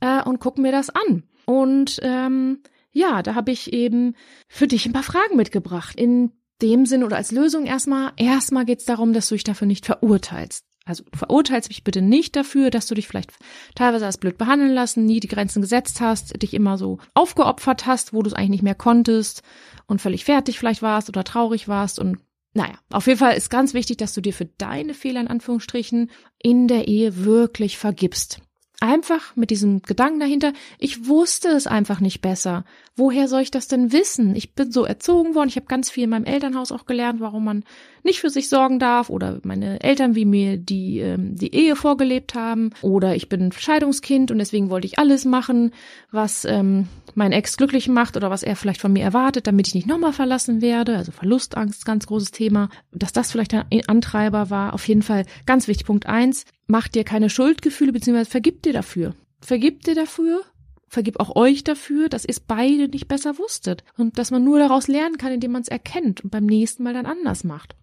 äh, 0.00 0.22
und 0.22 0.40
guck 0.40 0.58
mir 0.58 0.70
das 0.70 0.90
an. 0.90 1.24
Und 1.46 1.98
ähm, 2.02 2.62
ja, 2.92 3.22
da 3.22 3.34
habe 3.34 3.52
ich 3.52 3.72
eben 3.72 4.14
für 4.48 4.66
dich 4.66 4.84
ein 4.84 4.92
paar 4.92 5.02
Fragen 5.02 5.36
mitgebracht. 5.36 5.98
In 5.98 6.32
dem 6.60 6.84
Sinn 6.84 7.04
oder 7.04 7.16
als 7.16 7.32
Lösung 7.32 7.64
erstmal, 7.64 8.12
erstmal 8.16 8.66
geht 8.66 8.80
es 8.80 8.84
darum, 8.84 9.14
dass 9.14 9.28
du 9.28 9.34
dich 9.34 9.44
dafür 9.44 9.66
nicht 9.66 9.86
verurteilst. 9.86 10.66
Also 10.88 11.04
verurteilst 11.12 11.68
mich 11.68 11.84
bitte 11.84 12.02
nicht 12.02 12.34
dafür, 12.36 12.70
dass 12.70 12.86
du 12.86 12.94
dich 12.94 13.06
vielleicht 13.06 13.32
teilweise 13.74 14.06
als 14.06 14.18
blöd 14.18 14.38
behandeln 14.38 14.72
lassen, 14.72 15.04
nie 15.04 15.20
die 15.20 15.28
Grenzen 15.28 15.62
gesetzt 15.62 16.00
hast, 16.00 16.40
dich 16.42 16.54
immer 16.54 16.78
so 16.78 16.98
aufgeopfert 17.14 17.86
hast, 17.86 18.12
wo 18.12 18.22
du 18.22 18.28
es 18.28 18.34
eigentlich 18.34 18.50
nicht 18.50 18.62
mehr 18.62 18.74
konntest 18.74 19.42
und 19.86 20.00
völlig 20.00 20.24
fertig 20.24 20.58
vielleicht 20.58 20.82
warst 20.82 21.08
oder 21.08 21.24
traurig 21.24 21.68
warst 21.68 21.98
und 21.98 22.18
naja, 22.54 22.78
auf 22.90 23.06
jeden 23.06 23.18
Fall 23.18 23.36
ist 23.36 23.50
ganz 23.50 23.74
wichtig, 23.74 23.98
dass 23.98 24.14
du 24.14 24.20
dir 24.20 24.32
für 24.32 24.46
deine 24.46 24.94
Fehler 24.94 25.20
in 25.20 25.28
Anführungsstrichen 25.28 26.10
in 26.42 26.66
der 26.66 26.88
Ehe 26.88 27.24
wirklich 27.24 27.76
vergibst. 27.76 28.40
Einfach 28.80 29.34
mit 29.34 29.50
diesem 29.50 29.82
Gedanken 29.82 30.20
dahinter, 30.20 30.52
ich 30.78 31.08
wusste 31.08 31.48
es 31.48 31.66
einfach 31.66 31.98
nicht 31.98 32.20
besser. 32.20 32.64
Woher 32.94 33.26
soll 33.26 33.40
ich 33.40 33.50
das 33.50 33.66
denn 33.66 33.92
wissen? 33.92 34.36
Ich 34.36 34.54
bin 34.54 34.70
so 34.70 34.84
erzogen 34.84 35.34
worden, 35.34 35.48
ich 35.48 35.56
habe 35.56 35.66
ganz 35.66 35.90
viel 35.90 36.04
in 36.04 36.10
meinem 36.10 36.24
Elternhaus 36.24 36.70
auch 36.70 36.86
gelernt, 36.86 37.18
warum 37.18 37.44
man 37.44 37.64
nicht 38.04 38.20
für 38.20 38.30
sich 38.30 38.48
sorgen 38.48 38.78
darf 38.78 39.10
oder 39.10 39.40
meine 39.42 39.80
Eltern, 39.82 40.14
wie 40.14 40.24
mir 40.24 40.56
die 40.56 41.00
ähm, 41.00 41.34
die 41.34 41.52
Ehe 41.52 41.74
vorgelebt 41.74 42.36
haben 42.36 42.70
oder 42.80 43.16
ich 43.16 43.28
bin 43.28 43.50
Scheidungskind 43.50 44.30
und 44.30 44.38
deswegen 44.38 44.70
wollte 44.70 44.86
ich 44.86 45.00
alles 45.00 45.24
machen, 45.24 45.72
was 46.12 46.44
ähm, 46.44 46.86
mein 47.16 47.32
Ex 47.32 47.56
glücklich 47.56 47.88
macht 47.88 48.16
oder 48.16 48.30
was 48.30 48.44
er 48.44 48.54
vielleicht 48.54 48.80
von 48.80 48.92
mir 48.92 49.02
erwartet, 49.02 49.48
damit 49.48 49.66
ich 49.66 49.74
nicht 49.74 49.88
nochmal 49.88 50.12
verlassen 50.12 50.62
werde. 50.62 50.96
Also 50.96 51.10
Verlustangst, 51.10 51.84
ganz 51.84 52.06
großes 52.06 52.30
Thema. 52.30 52.68
Dass 52.92 53.12
das 53.12 53.32
vielleicht 53.32 53.54
ein 53.54 53.66
Antreiber 53.88 54.50
war, 54.50 54.72
auf 54.72 54.86
jeden 54.86 55.02
Fall 55.02 55.24
ganz 55.46 55.66
wichtig. 55.66 55.86
Punkt 55.86 56.06
eins, 56.06 56.44
mach 56.68 56.86
dir 56.86 57.02
keine 57.02 57.30
Schuldgefühle, 57.30 57.92
beziehungsweise 57.92 58.30
vergib 58.30 58.62
dir 58.62 58.72
dafür. 58.72 59.14
Vergib 59.40 59.82
dir 59.84 59.94
dafür, 59.94 60.42
vergib 60.88 61.18
auch 61.20 61.34
euch 61.34 61.64
dafür, 61.64 62.08
dass 62.08 62.24
ihr 62.24 62.30
es 62.30 62.40
beide 62.40 62.88
nicht 62.88 63.08
besser 63.08 63.38
wusstet 63.38 63.84
und 63.96 64.18
dass 64.18 64.30
man 64.30 64.44
nur 64.44 64.58
daraus 64.58 64.86
lernen 64.88 65.18
kann, 65.18 65.32
indem 65.32 65.52
man 65.52 65.62
es 65.62 65.68
erkennt 65.68 66.22
und 66.22 66.30
beim 66.30 66.46
nächsten 66.46 66.82
Mal 66.82 66.94
dann 66.94 67.06
anders 67.06 67.44
macht. 67.44 67.74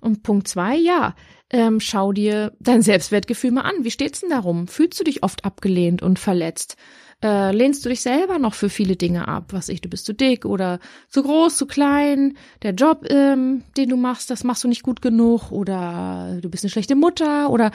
Und 0.00 0.22
Punkt 0.22 0.46
zwei, 0.46 0.76
ja, 0.76 1.14
ähm, 1.50 1.80
schau 1.80 2.12
dir 2.12 2.52
dein 2.60 2.82
Selbstwertgefühl 2.82 3.50
mal 3.50 3.62
an. 3.62 3.82
Wie 3.82 3.90
steht's 3.90 4.20
denn 4.20 4.30
darum? 4.30 4.68
Fühlst 4.68 5.00
du 5.00 5.04
dich 5.04 5.22
oft 5.22 5.44
abgelehnt 5.44 6.02
und 6.02 6.18
verletzt? 6.18 6.76
Äh, 7.22 7.52
lehnst 7.52 7.82
du 7.84 7.88
dich 7.88 8.02
selber 8.02 8.38
noch 8.38 8.52
für 8.52 8.68
viele 8.68 8.96
Dinge 8.96 9.26
ab? 9.26 9.46
Was 9.52 9.70
ich, 9.70 9.80
du 9.80 9.88
bist 9.88 10.04
zu 10.04 10.12
dick 10.12 10.44
oder 10.44 10.80
zu 11.08 11.22
groß, 11.22 11.56
zu 11.56 11.66
klein? 11.66 12.36
Der 12.62 12.74
Job, 12.74 13.06
ähm, 13.08 13.62
den 13.76 13.88
du 13.88 13.96
machst, 13.96 14.28
das 14.28 14.44
machst 14.44 14.64
du 14.64 14.68
nicht 14.68 14.82
gut 14.82 15.00
genug 15.00 15.50
oder 15.50 16.38
du 16.42 16.50
bist 16.50 16.62
eine 16.62 16.70
schlechte 16.70 16.94
Mutter 16.94 17.48
oder 17.48 17.70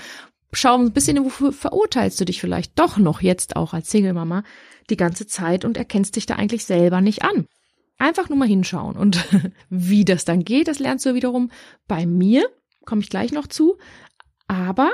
schau 0.53 0.77
ein 0.77 0.91
bisschen, 0.91 1.23
wofür 1.23 1.53
verurteilst 1.53 2.19
du 2.19 2.25
dich 2.25 2.41
vielleicht 2.41 2.77
doch 2.77 2.97
noch 2.97 3.21
jetzt 3.21 3.55
auch 3.55 3.73
als 3.73 3.89
Single-Mama 3.89 4.43
die 4.89 4.97
ganze 4.97 5.27
Zeit 5.27 5.65
und 5.65 5.77
erkennst 5.77 6.15
dich 6.15 6.25
da 6.25 6.35
eigentlich 6.35 6.65
selber 6.65 7.01
nicht 7.01 7.23
an. 7.23 7.47
Einfach 7.97 8.29
nur 8.29 8.37
mal 8.37 8.47
hinschauen. 8.47 8.97
Und 8.97 9.25
wie 9.69 10.05
das 10.05 10.25
dann 10.25 10.43
geht, 10.43 10.67
das 10.67 10.79
lernst 10.79 11.05
du 11.05 11.13
wiederum 11.13 11.51
bei 11.87 12.05
mir, 12.05 12.49
komme 12.85 13.01
ich 13.01 13.09
gleich 13.09 13.31
noch 13.31 13.47
zu. 13.47 13.77
Aber 14.47 14.91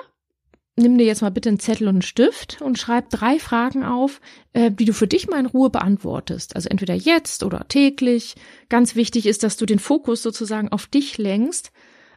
nimm 0.75 0.97
dir 0.97 1.05
jetzt 1.05 1.21
mal 1.21 1.31
bitte 1.31 1.49
einen 1.49 1.59
Zettel 1.59 1.87
und 1.87 1.95
einen 1.95 2.01
Stift 2.03 2.61
und 2.61 2.77
schreib 2.77 3.09
drei 3.09 3.39
Fragen 3.39 3.83
auf, 3.83 4.21
äh, 4.53 4.69
die 4.69 4.85
du 4.85 4.93
für 4.93 5.07
dich 5.07 5.27
mal 5.27 5.39
in 5.39 5.47
Ruhe 5.47 5.71
beantwortest. 5.71 6.55
Also 6.55 6.69
entweder 6.69 6.93
jetzt 6.93 7.43
oder 7.43 7.67
täglich. 7.67 8.35
Ganz 8.69 8.95
wichtig 8.95 9.25
ist, 9.25 9.41
dass 9.41 9.57
du 9.57 9.65
den 9.65 9.79
Fokus 9.79 10.21
sozusagen 10.21 10.69
auf 10.69 10.85
dich 10.85 11.17
lenkst, 11.17 11.71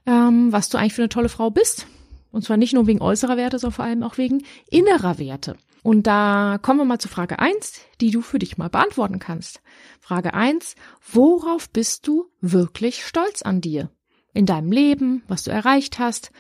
ähm, 0.05 0.53
was 0.53 0.69
du 0.69 0.77
eigentlich 0.77 0.95
für 0.95 1.03
eine 1.03 1.09
tolle 1.09 1.31
Frau 1.31 1.51
bist 1.51 1.87
und 2.33 2.45
zwar 2.45 2.57
nicht 2.57 2.75
nur 2.75 2.87
wegen 2.87 3.01
äußerer 3.01 3.37
Werte, 3.37 3.59
sondern 3.59 3.77
vor 3.77 3.85
allem 3.85 4.03
auch 4.03 4.19
wegen 4.19 4.45
innerer 4.71 5.19
Werte. 5.19 5.57
Und 5.83 6.07
da 6.07 6.59
kommen 6.61 6.81
wir 6.81 6.85
mal 6.85 6.99
zu 6.99 7.09
Frage 7.09 7.39
eins, 7.39 7.81
die 8.01 8.11
du 8.11 8.21
für 8.21 8.39
dich 8.39 8.59
mal 8.59 8.69
beantworten 8.69 9.19
kannst. 9.19 9.63
Frage 10.01 10.35
eins: 10.35 10.75
worauf 11.13 11.71
bist 11.71 12.07
du 12.07 12.27
wirklich 12.41 13.05
stolz 13.05 13.43
an 13.43 13.61
dir? 13.61 13.91
In 14.33 14.47
deinem 14.47 14.71
Leben, 14.71 15.23
was 15.27 15.45
du 15.45 15.51
erreicht 15.51 15.99
hast, 15.99 16.31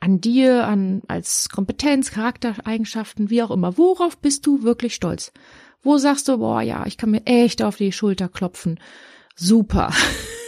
an 0.00 0.20
dir, 0.20 0.66
an, 0.66 1.02
als 1.08 1.48
Kompetenz, 1.48 2.10
Charaktereigenschaften, 2.10 3.30
wie 3.30 3.42
auch 3.42 3.50
immer. 3.50 3.76
Worauf 3.76 4.16
bist 4.18 4.46
du 4.46 4.62
wirklich 4.62 4.94
stolz? 4.94 5.32
Wo 5.82 5.98
sagst 5.98 6.28
du, 6.28 6.38
boah, 6.38 6.62
ja, 6.62 6.86
ich 6.86 6.96
kann 6.96 7.10
mir 7.10 7.24
echt 7.26 7.62
auf 7.62 7.76
die 7.76 7.92
Schulter 7.92 8.28
klopfen. 8.28 8.80
Super. 9.34 9.92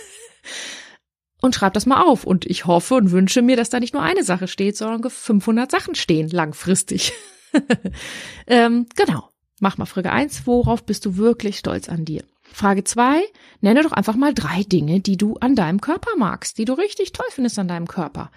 und 1.40 1.54
schreib 1.54 1.74
das 1.74 1.86
mal 1.86 2.02
auf. 2.02 2.24
Und 2.24 2.46
ich 2.46 2.66
hoffe 2.66 2.94
und 2.94 3.10
wünsche 3.10 3.42
mir, 3.42 3.56
dass 3.56 3.70
da 3.70 3.80
nicht 3.80 3.94
nur 3.94 4.02
eine 4.02 4.24
Sache 4.24 4.48
steht, 4.48 4.76
sondern 4.76 5.08
500 5.10 5.70
Sachen 5.70 5.94
stehen 5.94 6.28
langfristig. 6.30 7.12
ähm, 8.46 8.86
genau. 8.94 9.28
Mach 9.60 9.76
mal 9.76 9.86
Frage 9.86 10.12
eins. 10.12 10.46
Worauf 10.46 10.84
bist 10.84 11.04
du 11.04 11.16
wirklich 11.16 11.58
stolz 11.58 11.88
an 11.88 12.04
dir? 12.04 12.22
Frage 12.52 12.84
zwei. 12.84 13.22
Nenne 13.60 13.82
doch 13.82 13.92
einfach 13.92 14.16
mal 14.16 14.34
drei 14.34 14.62
Dinge, 14.62 15.00
die 15.00 15.16
du 15.16 15.34
an 15.40 15.54
deinem 15.54 15.80
Körper 15.80 16.10
magst, 16.16 16.58
die 16.58 16.64
du 16.64 16.74
richtig 16.74 17.12
toll 17.12 17.26
findest 17.30 17.58
an 17.58 17.68
deinem 17.68 17.88
Körper. 17.88 18.30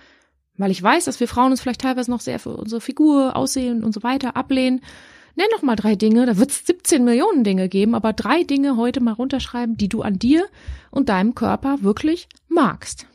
Weil 0.57 0.71
ich 0.71 0.81
weiß, 0.81 1.05
dass 1.05 1.19
wir 1.19 1.27
Frauen 1.27 1.51
uns 1.51 1.61
vielleicht 1.61 1.81
teilweise 1.81 2.11
noch 2.11 2.21
sehr 2.21 2.39
für 2.39 2.55
unsere 2.55 2.81
Figur, 2.81 3.35
Aussehen 3.35 3.83
und 3.83 3.93
so 3.93 4.03
weiter 4.03 4.35
ablehnen. 4.35 4.81
Nenn 5.35 5.47
doch 5.51 5.61
mal 5.61 5.75
drei 5.75 5.95
Dinge, 5.95 6.25
da 6.25 6.37
wird 6.37 6.51
es 6.51 6.65
17 6.65 7.03
Millionen 7.03 7.43
Dinge 7.43 7.69
geben, 7.69 7.95
aber 7.95 8.13
drei 8.13 8.43
Dinge 8.43 8.77
heute 8.77 9.01
mal 9.01 9.13
runterschreiben, 9.13 9.77
die 9.77 9.89
du 9.89 10.01
an 10.01 10.19
dir 10.19 10.45
und 10.89 11.09
deinem 11.09 11.35
Körper 11.35 11.81
wirklich 11.81 12.27
magst. 12.47 13.07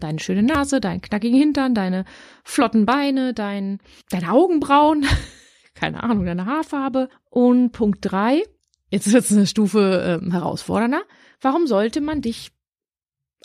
Deine 0.00 0.18
schöne 0.18 0.42
Nase, 0.42 0.80
deinen 0.80 1.00
knackigen 1.00 1.38
Hintern, 1.38 1.74
deine 1.74 2.04
flotten 2.44 2.84
Beine, 2.84 3.32
dein, 3.32 3.78
deine 4.10 4.32
Augenbrauen, 4.32 5.06
keine 5.74 6.02
Ahnung, 6.02 6.26
deine 6.26 6.46
Haarfarbe. 6.46 7.08
Und 7.30 7.72
Punkt 7.72 7.98
drei, 8.02 8.42
jetzt 8.90 9.10
wird 9.12 9.24
es 9.24 9.32
eine 9.32 9.46
Stufe 9.46 10.20
äh, 10.22 10.30
herausfordernder. 10.30 11.02
Warum 11.40 11.66
sollte 11.66 12.00
man 12.00 12.20
dich 12.20 12.50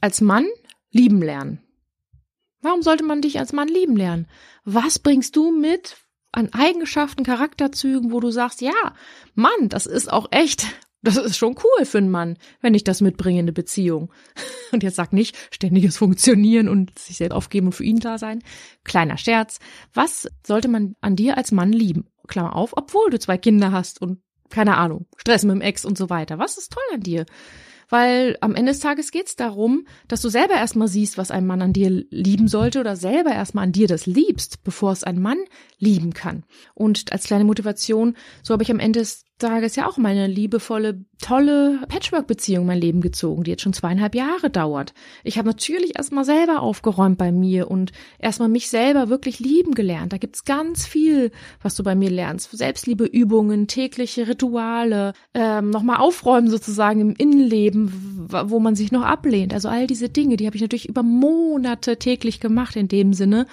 als 0.01 0.19
Mann 0.19 0.47
lieben 0.91 1.21
lernen? 1.21 1.61
Warum 2.61 2.81
sollte 2.81 3.03
man 3.03 3.21
dich 3.21 3.39
als 3.39 3.53
Mann 3.53 3.67
lieben 3.67 3.95
lernen? 3.95 4.27
Was 4.65 4.99
bringst 4.99 5.35
du 5.35 5.51
mit, 5.51 5.97
an 6.31 6.53
Eigenschaften, 6.53 7.23
Charakterzügen, 7.23 8.11
wo 8.11 8.19
du 8.19 8.31
sagst, 8.31 8.61
ja, 8.61 8.93
Mann, 9.35 9.69
das 9.69 9.85
ist 9.85 10.11
auch 10.11 10.27
echt, 10.31 10.65
das 11.01 11.17
ist 11.17 11.37
schon 11.37 11.55
cool 11.63 11.85
für 11.85 11.97
einen 11.97 12.11
Mann, 12.11 12.37
wenn 12.61 12.73
ich 12.73 12.83
das 12.83 13.01
mitbringe 13.01 13.39
in 13.39 13.45
eine 13.45 13.53
Beziehung. 13.53 14.11
Und 14.71 14.83
jetzt 14.83 14.95
sag 14.95 15.13
nicht 15.13 15.37
ständiges 15.51 15.97
Funktionieren 15.97 16.69
und 16.69 16.97
sich 16.97 17.17
selbst 17.17 17.35
aufgeben 17.35 17.67
und 17.67 17.73
für 17.73 17.83
ihn 17.83 17.99
da 17.99 18.17
sein. 18.17 18.41
Kleiner 18.85 19.17
Scherz. 19.17 19.59
Was 19.93 20.29
sollte 20.47 20.69
man 20.69 20.95
an 21.01 21.17
dir 21.17 21.35
als 21.35 21.51
Mann 21.51 21.73
lieben? 21.73 22.07
Klammer 22.29 22.55
auf, 22.55 22.71
obwohl 22.77 23.09
du 23.09 23.19
zwei 23.19 23.37
Kinder 23.37 23.73
hast 23.73 24.01
und 24.01 24.21
keine 24.49 24.77
Ahnung, 24.77 25.07
Stress 25.17 25.43
mit 25.43 25.55
dem 25.55 25.61
Ex 25.61 25.83
und 25.83 25.97
so 25.97 26.09
weiter. 26.09 26.39
Was 26.39 26.57
ist 26.57 26.71
toll 26.71 26.83
an 26.93 27.01
dir? 27.01 27.25
Weil 27.91 28.37
am 28.41 28.55
Ende 28.55 28.71
des 28.71 28.79
Tages 28.79 29.11
geht 29.11 29.27
es 29.27 29.35
darum, 29.35 29.85
dass 30.07 30.21
du 30.21 30.29
selber 30.29 30.55
erstmal 30.55 30.87
siehst, 30.87 31.17
was 31.17 31.29
ein 31.29 31.45
Mann 31.45 31.61
an 31.61 31.73
dir 31.73 31.89
lieben 32.09 32.47
sollte 32.47 32.79
oder 32.79 32.95
selber 32.95 33.31
erstmal 33.31 33.65
an 33.65 33.73
dir 33.73 33.87
das 33.87 34.05
liebst, 34.05 34.63
bevor 34.63 34.93
es 34.93 35.03
ein 35.03 35.21
Mann 35.21 35.37
lieben 35.77 36.13
kann. 36.13 36.43
Und 36.73 37.11
als 37.11 37.25
kleine 37.25 37.43
Motivation, 37.43 38.15
so 38.41 38.53
habe 38.53 38.63
ich 38.63 38.71
am 38.71 38.79
Ende 38.79 38.99
des 38.99 39.25
Tages 39.41 39.75
ja 39.75 39.87
auch 39.87 39.97
meine 39.97 40.27
liebevolle, 40.27 41.03
tolle 41.19 41.79
Patchwork-Beziehung 41.87 42.65
mein 42.65 42.79
Leben 42.79 43.01
gezogen, 43.01 43.43
die 43.43 43.51
jetzt 43.51 43.63
schon 43.63 43.73
zweieinhalb 43.73 44.15
Jahre 44.15 44.49
dauert. 44.49 44.93
Ich 45.23 45.37
habe 45.37 45.47
natürlich 45.47 45.97
erstmal 45.97 46.23
selber 46.23 46.61
aufgeräumt 46.61 47.17
bei 47.17 47.31
mir 47.31 47.69
und 47.69 47.91
erstmal 48.19 48.49
mich 48.49 48.69
selber 48.69 49.09
wirklich 49.09 49.39
lieben 49.39 49.73
gelernt. 49.73 50.13
Da 50.13 50.17
gibt's 50.17 50.45
ganz 50.45 50.85
viel, 50.85 51.31
was 51.61 51.75
du 51.75 51.83
bei 51.83 51.95
mir 51.95 52.09
lernst. 52.09 52.51
Selbstliebeübungen, 52.51 53.67
tägliche 53.67 54.27
Rituale, 54.27 55.13
ähm, 55.33 55.69
nochmal 55.69 55.97
aufräumen 55.97 56.49
sozusagen 56.49 57.01
im 57.01 57.15
Innenleben, 57.17 58.29
wo 58.29 58.59
man 58.59 58.75
sich 58.75 58.91
noch 58.91 59.03
ablehnt. 59.03 59.53
Also 59.53 59.67
all 59.67 59.87
diese 59.87 60.09
Dinge, 60.09 60.37
die 60.37 60.45
habe 60.45 60.55
ich 60.55 60.61
natürlich 60.61 60.87
über 60.87 61.03
Monate 61.03 61.97
täglich 61.97 62.39
gemacht 62.39 62.75
in 62.75 62.87
dem 62.87 63.13
Sinne 63.13 63.47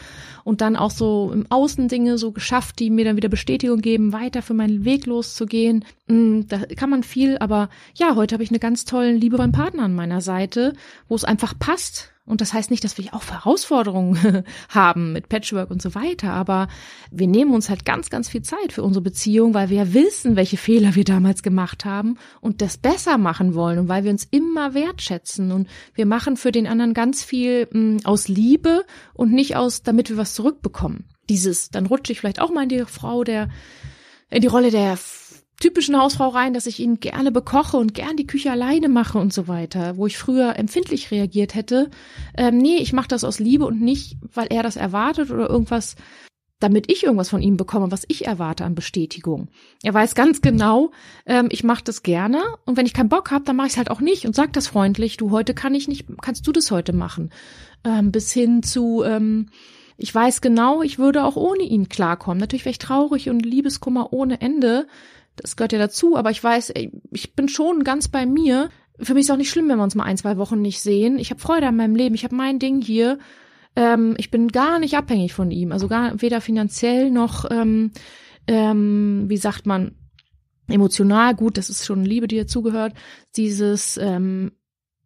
und 0.45 0.61
dann 0.61 0.77
auch 0.77 0.91
so 0.91 1.31
im 1.33 1.47
Außen 1.51 1.89
Dinge 1.89 2.19
so 2.19 2.33
geschafft, 2.33 2.79
die 2.79 2.91
mir 2.91 3.05
dann 3.05 3.17
wieder 3.17 3.29
Bestätigung 3.29 3.81
geben, 3.81 4.13
weiter 4.13 4.43
für 4.43 4.55
meinen 4.55 4.85
Weg 4.85 5.07
loszugehen 5.07 5.78
sein, 5.79 6.39
mm, 6.41 6.49
da 6.49 6.59
kann 6.77 6.91
man 6.91 7.03
viel, 7.03 7.39
aber 7.39 7.69
ja, 7.95 8.15
heute 8.15 8.35
habe 8.35 8.43
ich 8.43 8.51
einen 8.51 8.61
ganz 8.61 8.85
tollen, 8.85 9.21
liebevollen 9.21 9.53
Partner 9.53 9.85
an 9.85 9.95
meiner 9.95 10.21
Seite, 10.21 10.75
wo 11.09 11.15
es 11.15 11.25
einfach 11.25 11.59
passt. 11.59 12.13
Und 12.25 12.43
das 12.43 12.53
heißt 12.53 12.71
nicht, 12.71 12.85
dass 12.85 12.99
wir 12.99 13.15
auch 13.15 13.25
Herausforderungen 13.25 14.45
haben 14.69 15.15
mit 15.15 15.31
Patchwork 15.31 15.71
und 15.71 15.81
so 15.81 15.95
weiter, 15.95 16.35
aber 16.35 16.69
wir 17.11 17.27
nehmen 17.27 17.55
uns 17.55 17.71
halt 17.71 17.87
ganz, 17.87 18.11
ganz 18.11 18.29
viel 18.29 18.43
Zeit 18.43 18.75
für 18.75 18.83
unsere 18.83 19.03
Beziehung, 19.03 19.55
weil 19.55 19.71
wir 19.71 19.79
ja 19.79 19.95
wissen, 19.95 20.37
welche 20.37 20.59
Fehler 20.59 20.95
wir 20.95 21.05
damals 21.05 21.43
gemacht 21.43 21.87
haben 21.87 22.19
und 22.43 22.61
das 22.61 22.77
besser 22.77 23.17
machen 23.17 23.55
wollen 23.55 23.79
und 23.79 23.89
weil 23.89 24.05
wir 24.05 24.11
uns 24.11 24.25
immer 24.31 24.75
wertschätzen 24.75 25.53
und 25.53 25.69
wir 25.95 26.05
machen 26.05 26.37
für 26.37 26.53
den 26.53 26.67
anderen 26.67 26.93
ganz 26.93 27.25
viel 27.25 27.67
mh, 27.73 27.81
mm, 27.81 28.01
aus 28.05 28.29
Liebe 28.29 28.85
und 29.15 29.33
nicht 29.33 29.57
aus, 29.57 29.83
damit 29.83 30.11
wir 30.11 30.19
was 30.19 30.35
zurückbekommen. 30.35 31.07
Dieses, 31.31 31.71
dann 31.71 31.87
rutsche 31.87 32.13
ich 32.13 32.21
vielleicht 32.21 32.43
auch 32.43 32.51
mal 32.51 32.65
in 32.65 32.69
die 32.69 32.85
Frau 32.85 33.25
der, 33.25 33.49
in 34.29 34.43
die 34.43 34.49
Rolle 34.49 34.71
der 34.71 34.99
typischen 35.61 35.99
Hausfrau 35.99 36.29
rein, 36.29 36.55
dass 36.55 36.67
ich 36.67 36.79
ihn 36.81 37.01
gerne 37.01 37.33
bekoche 37.33 37.77
und 37.77 37.95
gern 37.95 38.17
die 38.17 38.27
Küche 38.27 38.51
alleine 38.51 38.89
mache 38.89 39.19
und 39.19 39.33
so 39.33 39.49
weiter, 39.49 39.97
wo 39.97 40.07
ich 40.07 40.19
früher 40.19 40.57
empfindlich 40.57 41.11
reagiert 41.11 41.55
hätte. 41.55 41.91
Ähm, 42.37 42.59
nee, 42.59 42.77
ich 42.77 42.93
mache 42.93 43.09
das 43.09 43.25
aus 43.25 43.39
Liebe 43.39 43.67
und 43.67 43.81
nicht, 43.81 44.17
weil 44.33 44.49
er 44.51 44.63
das 44.63 44.77
erwartet 44.77 45.31
oder 45.31 45.51
irgendwas, 45.51 45.97
damit 46.61 46.91
ich 46.91 47.05
irgendwas 47.05 47.29
von 47.29 47.43
ihm 47.43 47.57
bekomme, 47.57 47.91
was 47.91 48.05
ich 48.09 48.27
erwarte 48.27 48.65
an 48.65 48.75
Bestätigung. 48.75 49.49
Er 49.83 49.95
weiß 49.95 50.15
ganz 50.15 50.41
genau, 50.41 50.93
ähm, 51.27 51.49
ich 51.51 51.65
mache 51.65 51.85
das 51.85 52.03
gerne 52.03 52.41
und 52.65 52.77
wenn 52.77 52.87
ich 52.87 52.95
keinen 52.95 53.09
Bock 53.09 53.33
habe, 53.33 53.45
dann 53.45 53.57
mache 53.57 53.67
ich 53.67 53.73
es 53.73 53.79
halt 53.79 53.91
auch 53.91 54.01
nicht 54.01 54.27
und 54.27 54.37
sag 54.37 54.53
das 54.53 54.69
freundlich. 54.69 55.17
Du 55.17 55.31
heute 55.33 55.55
kann 55.55 55.75
ich 55.75 55.89
nicht, 55.89 56.07
kannst 56.21 56.47
du 56.47 56.53
das 56.53 56.71
heute 56.71 56.93
machen? 56.93 57.31
Ähm, 57.85 58.13
bis 58.13 58.33
hin 58.33 58.63
zu 58.63 59.03
ähm, 59.05 59.51
ich 60.01 60.15
weiß 60.15 60.41
genau, 60.41 60.83
ich 60.83 61.01
würde 61.01 61.25
auch 61.25 61.35
ohne 61.35 61.65
ihn 61.65 61.89
klarkommen. 61.89 62.39
Natürlich 62.39 62.65
wäre 62.65 62.71
ich 62.71 62.79
traurig 62.79 63.29
und 63.29 63.45
Liebeskummer 63.45 64.13
ohne 64.13 64.41
Ende. 64.41 64.87
Das 65.43 65.57
gehört 65.57 65.73
ja 65.73 65.79
dazu, 65.79 66.17
aber 66.17 66.31
ich 66.31 66.43
weiß, 66.43 66.73
ich 67.11 67.35
bin 67.35 67.49
schon 67.49 67.85
ganz 67.85 68.09
bei 68.09 68.27
mir. 68.27 68.71
Für 69.01 69.15
mich 69.15 69.27
ist 69.27 69.31
auch 69.31 69.37
nicht 69.37 69.51
schlimm, 69.51 69.69
wenn 69.69 69.79
wir 69.79 69.85
uns 69.85 69.95
mal 69.95 70.05
ein, 70.05 70.17
zwei 70.17 70.37
Wochen 70.37 70.61
nicht 70.61 70.81
sehen. 70.81 71.19
Ich 71.19 71.31
habe 71.31 71.41
Freude 71.41 71.69
an 71.69 71.77
meinem 71.77 71.95
Leben. 71.95 72.15
Ich 72.15 72.25
habe 72.25 72.35
mein 72.35 72.59
Ding 72.59 72.81
hier. 72.81 73.19
Ähm, 73.77 74.15
ich 74.19 74.31
bin 74.31 74.49
gar 74.49 74.79
nicht 74.79 74.97
abhängig 74.97 75.33
von 75.33 75.51
ihm. 75.51 75.73
Also 75.73 75.89
gar 75.89 76.21
weder 76.21 76.41
finanziell 76.41 77.11
noch, 77.11 77.45
ähm, 77.51 77.93
ähm, 78.47 79.27
wie 79.29 79.37
sagt 79.37 79.67
man, 79.67 79.95
emotional. 80.69 81.35
Gut, 81.35 81.57
das 81.57 81.71
ist 81.71 81.87
schon 81.87 82.05
Liebe, 82.05 82.29
die 82.29 82.37
dazugehört. 82.39 82.95
Dieses, 83.37 83.97
ähm, 83.99 84.53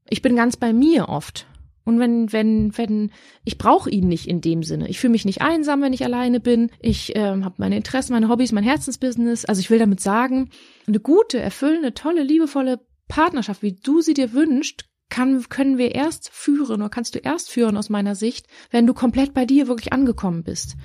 ich 0.08 0.22
bin 0.22 0.36
ganz 0.36 0.56
bei 0.56 0.72
mir 0.72 1.08
oft. 1.08 1.46
Und 1.84 1.98
wenn, 1.98 2.32
wenn, 2.32 2.76
wenn, 2.76 3.10
ich 3.44 3.58
brauche 3.58 3.90
ihn 3.90 4.08
nicht 4.08 4.28
in 4.28 4.40
dem 4.40 4.62
Sinne. 4.62 4.88
Ich 4.88 5.00
fühle 5.00 5.12
mich 5.12 5.24
nicht 5.24 5.42
einsam, 5.42 5.82
wenn 5.82 5.92
ich 5.92 6.04
alleine 6.04 6.40
bin. 6.40 6.70
Ich 6.80 7.12
ähm, 7.16 7.44
habe 7.44 7.56
meine 7.58 7.76
Interessen, 7.76 8.12
meine 8.12 8.28
Hobbys, 8.28 8.52
mein 8.52 8.64
Herzensbusiness. 8.64 9.44
Also 9.44 9.60
ich 9.60 9.70
will 9.70 9.78
damit 9.78 10.00
sagen, 10.00 10.50
eine 10.86 11.00
gute, 11.00 11.38
erfüllende, 11.40 11.94
tolle, 11.94 12.22
liebevolle 12.22 12.80
Partnerschaft, 13.08 13.62
wie 13.62 13.74
du 13.74 14.00
sie 14.00 14.14
dir 14.14 14.32
wünschst, 14.32 14.86
kann, 15.10 15.46
können 15.48 15.76
wir 15.76 15.94
erst 15.94 16.30
führen 16.30 16.80
oder 16.80 16.88
kannst 16.88 17.14
du 17.14 17.18
erst 17.18 17.50
führen 17.50 17.76
aus 17.76 17.90
meiner 17.90 18.14
Sicht, 18.14 18.46
wenn 18.70 18.86
du 18.86 18.94
komplett 18.94 19.34
bei 19.34 19.44
dir 19.44 19.68
wirklich 19.68 19.92
angekommen 19.92 20.42
bist. 20.42 20.76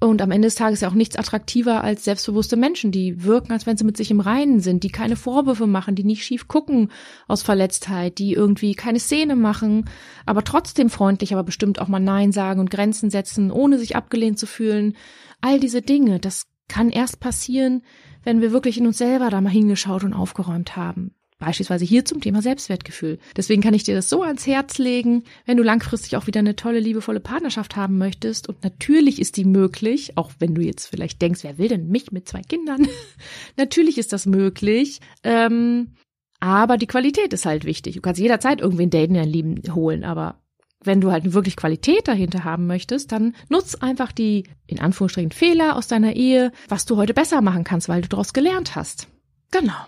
Und 0.00 0.20
am 0.20 0.30
Ende 0.30 0.46
des 0.46 0.54
Tages 0.54 0.80
ja 0.80 0.88
auch 0.88 0.94
nichts 0.94 1.16
attraktiver 1.16 1.82
als 1.82 2.04
selbstbewusste 2.04 2.56
Menschen, 2.56 2.90
die 2.90 3.24
wirken, 3.24 3.52
als 3.52 3.66
wenn 3.66 3.76
sie 3.76 3.84
mit 3.84 3.96
sich 3.96 4.10
im 4.10 4.20
Reinen 4.20 4.60
sind, 4.60 4.82
die 4.82 4.90
keine 4.90 5.16
Vorwürfe 5.16 5.66
machen, 5.66 5.94
die 5.94 6.04
nicht 6.04 6.24
schief 6.24 6.46
gucken 6.48 6.90
aus 7.26 7.42
Verletztheit, 7.42 8.18
die 8.18 8.32
irgendwie 8.32 8.74
keine 8.74 9.00
Szene 9.00 9.36
machen, 9.36 9.88
aber 10.26 10.44
trotzdem 10.44 10.90
freundlich, 10.90 11.32
aber 11.32 11.44
bestimmt 11.44 11.80
auch 11.80 11.88
mal 11.88 12.00
Nein 12.00 12.32
sagen 12.32 12.60
und 12.60 12.70
Grenzen 12.70 13.08
setzen, 13.08 13.50
ohne 13.50 13.78
sich 13.78 13.96
abgelehnt 13.96 14.38
zu 14.38 14.46
fühlen. 14.46 14.94
All 15.40 15.58
diese 15.58 15.80
Dinge, 15.80 16.18
das 16.18 16.46
kann 16.68 16.90
erst 16.90 17.20
passieren, 17.20 17.82
wenn 18.24 18.40
wir 18.40 18.52
wirklich 18.52 18.78
in 18.78 18.86
uns 18.86 18.98
selber 18.98 19.30
da 19.30 19.40
mal 19.40 19.50
hingeschaut 19.50 20.04
und 20.04 20.14
aufgeräumt 20.14 20.76
haben. 20.76 21.14
Beispielsweise 21.44 21.84
hier 21.84 22.04
zum 22.04 22.20
Thema 22.20 22.40
Selbstwertgefühl. 22.40 23.18
Deswegen 23.36 23.62
kann 23.62 23.74
ich 23.74 23.84
dir 23.84 23.94
das 23.94 24.08
so 24.08 24.22
ans 24.22 24.46
Herz 24.46 24.78
legen, 24.78 25.24
wenn 25.44 25.58
du 25.58 25.62
langfristig 25.62 26.16
auch 26.16 26.26
wieder 26.26 26.40
eine 26.40 26.56
tolle, 26.56 26.80
liebevolle 26.80 27.20
Partnerschaft 27.20 27.76
haben 27.76 27.98
möchtest. 27.98 28.48
Und 28.48 28.64
natürlich 28.64 29.20
ist 29.20 29.36
die 29.36 29.44
möglich, 29.44 30.16
auch 30.16 30.30
wenn 30.38 30.54
du 30.54 30.62
jetzt 30.62 30.86
vielleicht 30.86 31.20
denkst, 31.20 31.44
wer 31.44 31.58
will 31.58 31.68
denn 31.68 31.88
mich 31.88 32.12
mit 32.12 32.28
zwei 32.28 32.40
Kindern? 32.40 32.88
natürlich 33.58 33.98
ist 33.98 34.14
das 34.14 34.24
möglich. 34.24 35.00
Ähm, 35.22 35.92
aber 36.40 36.78
die 36.78 36.86
Qualität 36.86 37.32
ist 37.34 37.44
halt 37.44 37.64
wichtig. 37.64 37.96
Du 37.96 38.00
kannst 38.00 38.20
jederzeit 38.20 38.60
irgendwen 38.60 38.90
daten, 38.90 39.14
dein 39.14 39.28
Lieben 39.28 39.60
holen, 39.74 40.02
aber 40.02 40.40
wenn 40.82 41.00
du 41.00 41.10
halt 41.10 41.32
wirklich 41.32 41.56
Qualität 41.56 42.08
dahinter 42.08 42.44
haben 42.44 42.66
möchtest, 42.66 43.12
dann 43.12 43.34
nutz 43.48 43.74
einfach 43.74 44.12
die, 44.12 44.44
in 44.66 44.80
Anführungsstrichen, 44.80 45.30
Fehler 45.30 45.76
aus 45.76 45.88
deiner 45.88 46.14
Ehe, 46.14 46.52
was 46.68 46.86
du 46.86 46.96
heute 46.96 47.14
besser 47.14 47.40
machen 47.40 47.64
kannst, 47.64 47.88
weil 47.88 48.02
du 48.02 48.08
daraus 48.08 48.32
gelernt 48.32 48.76
hast. 48.76 49.08
Genau. 49.50 49.86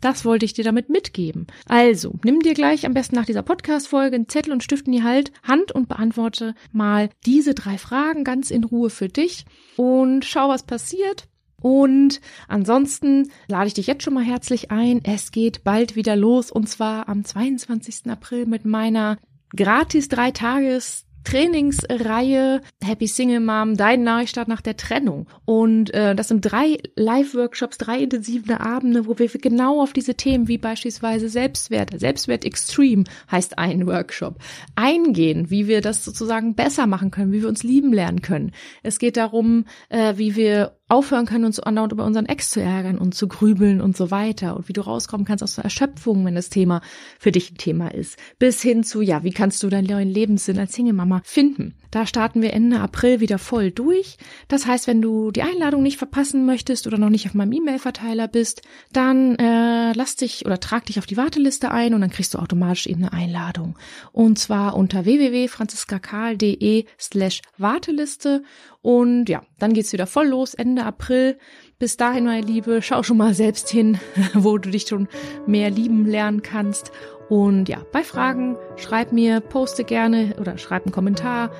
Das 0.00 0.24
wollte 0.24 0.44
ich 0.44 0.52
dir 0.52 0.64
damit 0.64 0.88
mitgeben. 0.88 1.46
Also, 1.66 2.14
nimm 2.24 2.40
dir 2.40 2.54
gleich 2.54 2.84
am 2.86 2.94
besten 2.94 3.16
nach 3.16 3.24
dieser 3.24 3.42
Podcast-Folge 3.42 4.16
einen 4.16 4.28
Zettel 4.28 4.52
und 4.52 4.62
Stift 4.62 4.86
in 4.86 4.92
die 4.92 5.02
halt, 5.02 5.32
Hand 5.42 5.72
und 5.72 5.88
beantworte 5.88 6.54
mal 6.72 7.08
diese 7.24 7.54
drei 7.54 7.78
Fragen 7.78 8.24
ganz 8.24 8.50
in 8.50 8.64
Ruhe 8.64 8.90
für 8.90 9.08
dich 9.08 9.46
und 9.76 10.24
schau, 10.24 10.48
was 10.48 10.64
passiert. 10.64 11.28
Und 11.62 12.20
ansonsten 12.48 13.30
lade 13.48 13.68
ich 13.68 13.74
dich 13.74 13.86
jetzt 13.86 14.04
schon 14.04 14.14
mal 14.14 14.24
herzlich 14.24 14.70
ein. 14.70 15.00
Es 15.04 15.32
geht 15.32 15.64
bald 15.64 15.96
wieder 15.96 16.14
los 16.14 16.50
und 16.50 16.68
zwar 16.68 17.08
am 17.08 17.24
22. 17.24 18.10
April 18.10 18.46
mit 18.46 18.64
meiner 18.64 19.16
gratis 19.54 20.08
drei 20.08 20.30
Tages 20.30 21.05
Trainingsreihe 21.26 22.60
Happy 22.80 23.08
Single 23.08 23.40
Mom, 23.40 23.76
dein 23.76 24.04
Neustart 24.04 24.46
nach 24.46 24.60
der 24.60 24.76
Trennung. 24.76 25.26
Und 25.44 25.92
äh, 25.92 26.14
das 26.14 26.28
sind 26.28 26.42
drei 26.42 26.78
Live-Workshops, 26.94 27.78
drei 27.78 27.98
intensive 27.98 28.60
Abende, 28.60 29.08
wo 29.08 29.18
wir 29.18 29.26
genau 29.28 29.82
auf 29.82 29.92
diese 29.92 30.14
Themen 30.14 30.46
wie 30.46 30.56
beispielsweise 30.56 31.28
Selbstwert, 31.28 31.98
Selbstwert 31.98 32.44
Extreme 32.44 33.04
heißt 33.28 33.58
ein 33.58 33.88
Workshop, 33.88 34.38
eingehen, 34.76 35.50
wie 35.50 35.66
wir 35.66 35.80
das 35.80 36.04
sozusagen 36.04 36.54
besser 36.54 36.86
machen 36.86 37.10
können, 37.10 37.32
wie 37.32 37.42
wir 37.42 37.48
uns 37.48 37.64
lieben 37.64 37.92
lernen 37.92 38.22
können. 38.22 38.52
Es 38.84 39.00
geht 39.00 39.16
darum, 39.16 39.64
äh, 39.88 40.14
wie 40.16 40.36
wir 40.36 40.75
aufhören 40.88 41.26
können, 41.26 41.44
uns 41.44 41.58
andauernd 41.60 41.92
über 41.92 42.04
unseren 42.04 42.26
Ex 42.26 42.50
zu 42.50 42.60
ärgern 42.60 42.98
und 42.98 43.14
zu 43.14 43.28
grübeln 43.28 43.80
und 43.80 43.96
so 43.96 44.10
weiter 44.10 44.56
und 44.56 44.68
wie 44.68 44.72
du 44.72 44.82
rauskommen 44.82 45.26
kannst 45.26 45.42
aus 45.42 45.56
der 45.56 45.64
Erschöpfung, 45.64 46.24
wenn 46.24 46.34
das 46.34 46.48
Thema 46.48 46.80
für 47.18 47.32
dich 47.32 47.50
ein 47.50 47.56
Thema 47.56 47.88
ist, 47.88 48.18
bis 48.38 48.62
hin 48.62 48.84
zu, 48.84 49.00
ja, 49.00 49.24
wie 49.24 49.32
kannst 49.32 49.62
du 49.62 49.68
deinen 49.68 49.88
neuen 49.88 50.08
Lebenssinn 50.08 50.58
als 50.58 50.74
Single-Mama 50.74 51.22
finden. 51.24 51.74
Da 51.90 52.06
starten 52.06 52.42
wir 52.42 52.52
Ende 52.52 52.80
April 52.80 53.20
wieder 53.20 53.38
voll 53.38 53.70
durch. 53.70 54.16
Das 54.48 54.66
heißt, 54.66 54.86
wenn 54.86 55.02
du 55.02 55.30
die 55.30 55.42
Einladung 55.42 55.82
nicht 55.82 55.98
verpassen 55.98 56.46
möchtest 56.46 56.86
oder 56.86 56.98
noch 56.98 57.10
nicht 57.10 57.26
auf 57.26 57.34
meinem 57.34 57.52
E-Mail-Verteiler 57.52 58.28
bist, 58.28 58.62
dann 58.92 59.36
äh, 59.36 59.92
lass 59.92 60.16
dich 60.16 60.46
oder 60.46 60.60
trag 60.60 60.86
dich 60.86 60.98
auf 60.98 61.06
die 61.06 61.16
Warteliste 61.16 61.70
ein 61.70 61.94
und 61.94 62.00
dann 62.00 62.10
kriegst 62.10 62.34
du 62.34 62.38
automatisch 62.38 62.86
eben 62.86 63.04
eine 63.04 63.12
Einladung. 63.12 63.76
Und 64.12 64.38
zwar 64.38 64.76
unter 64.76 65.04
www.franziskakal.de 65.04 66.84
slash 66.98 67.42
Warteliste 67.58 68.42
und 68.86 69.28
ja, 69.28 69.42
dann 69.58 69.72
geht's 69.72 69.92
wieder 69.92 70.06
voll 70.06 70.28
los, 70.28 70.54
Ende 70.54 70.84
April. 70.84 71.38
Bis 71.80 71.96
dahin, 71.96 72.24
meine 72.24 72.46
Liebe, 72.46 72.82
schau 72.82 73.02
schon 73.02 73.16
mal 73.16 73.34
selbst 73.34 73.68
hin, 73.68 73.98
wo 74.34 74.58
du 74.58 74.70
dich 74.70 74.86
schon 74.86 75.08
mehr 75.44 75.70
lieben 75.70 76.06
lernen 76.06 76.42
kannst. 76.42 76.92
Und 77.28 77.68
ja, 77.68 77.78
bei 77.92 78.02
Fragen 78.02 78.56
schreib 78.76 79.12
mir, 79.12 79.40
poste 79.40 79.84
gerne 79.84 80.34
oder 80.40 80.58
schreib 80.58 80.84
einen 80.84 80.92
Kommentar, 80.92 81.50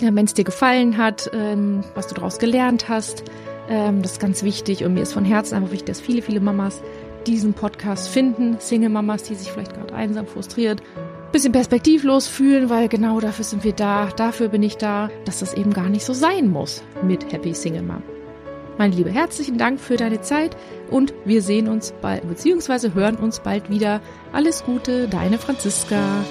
wenn 0.00 0.24
es 0.24 0.34
dir 0.34 0.44
gefallen 0.44 0.96
hat, 0.96 1.30
ähm, 1.32 1.82
was 1.94 2.06
du 2.06 2.14
daraus 2.14 2.38
gelernt 2.38 2.88
hast. 2.88 3.24
Ähm, 3.68 4.02
das 4.02 4.12
ist 4.12 4.20
ganz 4.20 4.42
wichtig 4.42 4.84
und 4.84 4.94
mir 4.94 5.02
ist 5.02 5.12
von 5.12 5.24
Herzen 5.24 5.56
einfach 5.56 5.72
wichtig, 5.72 5.86
dass 5.86 6.00
viele, 6.00 6.22
viele 6.22 6.40
Mamas 6.40 6.82
diesen 7.26 7.52
Podcast 7.54 8.08
finden. 8.08 8.56
Single-Mamas, 8.60 9.24
die 9.24 9.34
sich 9.34 9.50
vielleicht 9.50 9.74
gerade 9.74 9.94
einsam, 9.94 10.26
frustriert 10.26 10.82
bisschen 11.32 11.52
perspektivlos 11.52 12.26
fühlen, 12.26 12.70
weil 12.70 12.88
genau 12.88 13.20
dafür 13.20 13.44
sind 13.44 13.64
wir 13.64 13.72
da, 13.72 14.08
dafür 14.16 14.48
bin 14.48 14.62
ich 14.62 14.76
da, 14.76 15.10
dass 15.24 15.40
das 15.40 15.54
eben 15.54 15.72
gar 15.72 15.88
nicht 15.88 16.04
so 16.04 16.12
sein 16.12 16.50
muss 16.50 16.82
mit 17.02 17.32
Happy 17.32 17.54
Single 17.54 17.82
Mom. 17.82 18.02
Meine 18.78 18.94
Liebe, 18.94 19.10
herzlichen 19.10 19.58
Dank 19.58 19.80
für 19.80 19.96
deine 19.96 20.20
Zeit 20.20 20.56
und 20.88 21.12
wir 21.24 21.42
sehen 21.42 21.66
uns 21.66 21.92
bald, 22.00 22.28
beziehungsweise 22.28 22.94
hören 22.94 23.16
uns 23.16 23.40
bald 23.40 23.68
wieder. 23.70 24.00
Alles 24.32 24.64
Gute, 24.64 25.08
deine 25.08 25.38
Franziska. 25.38 26.24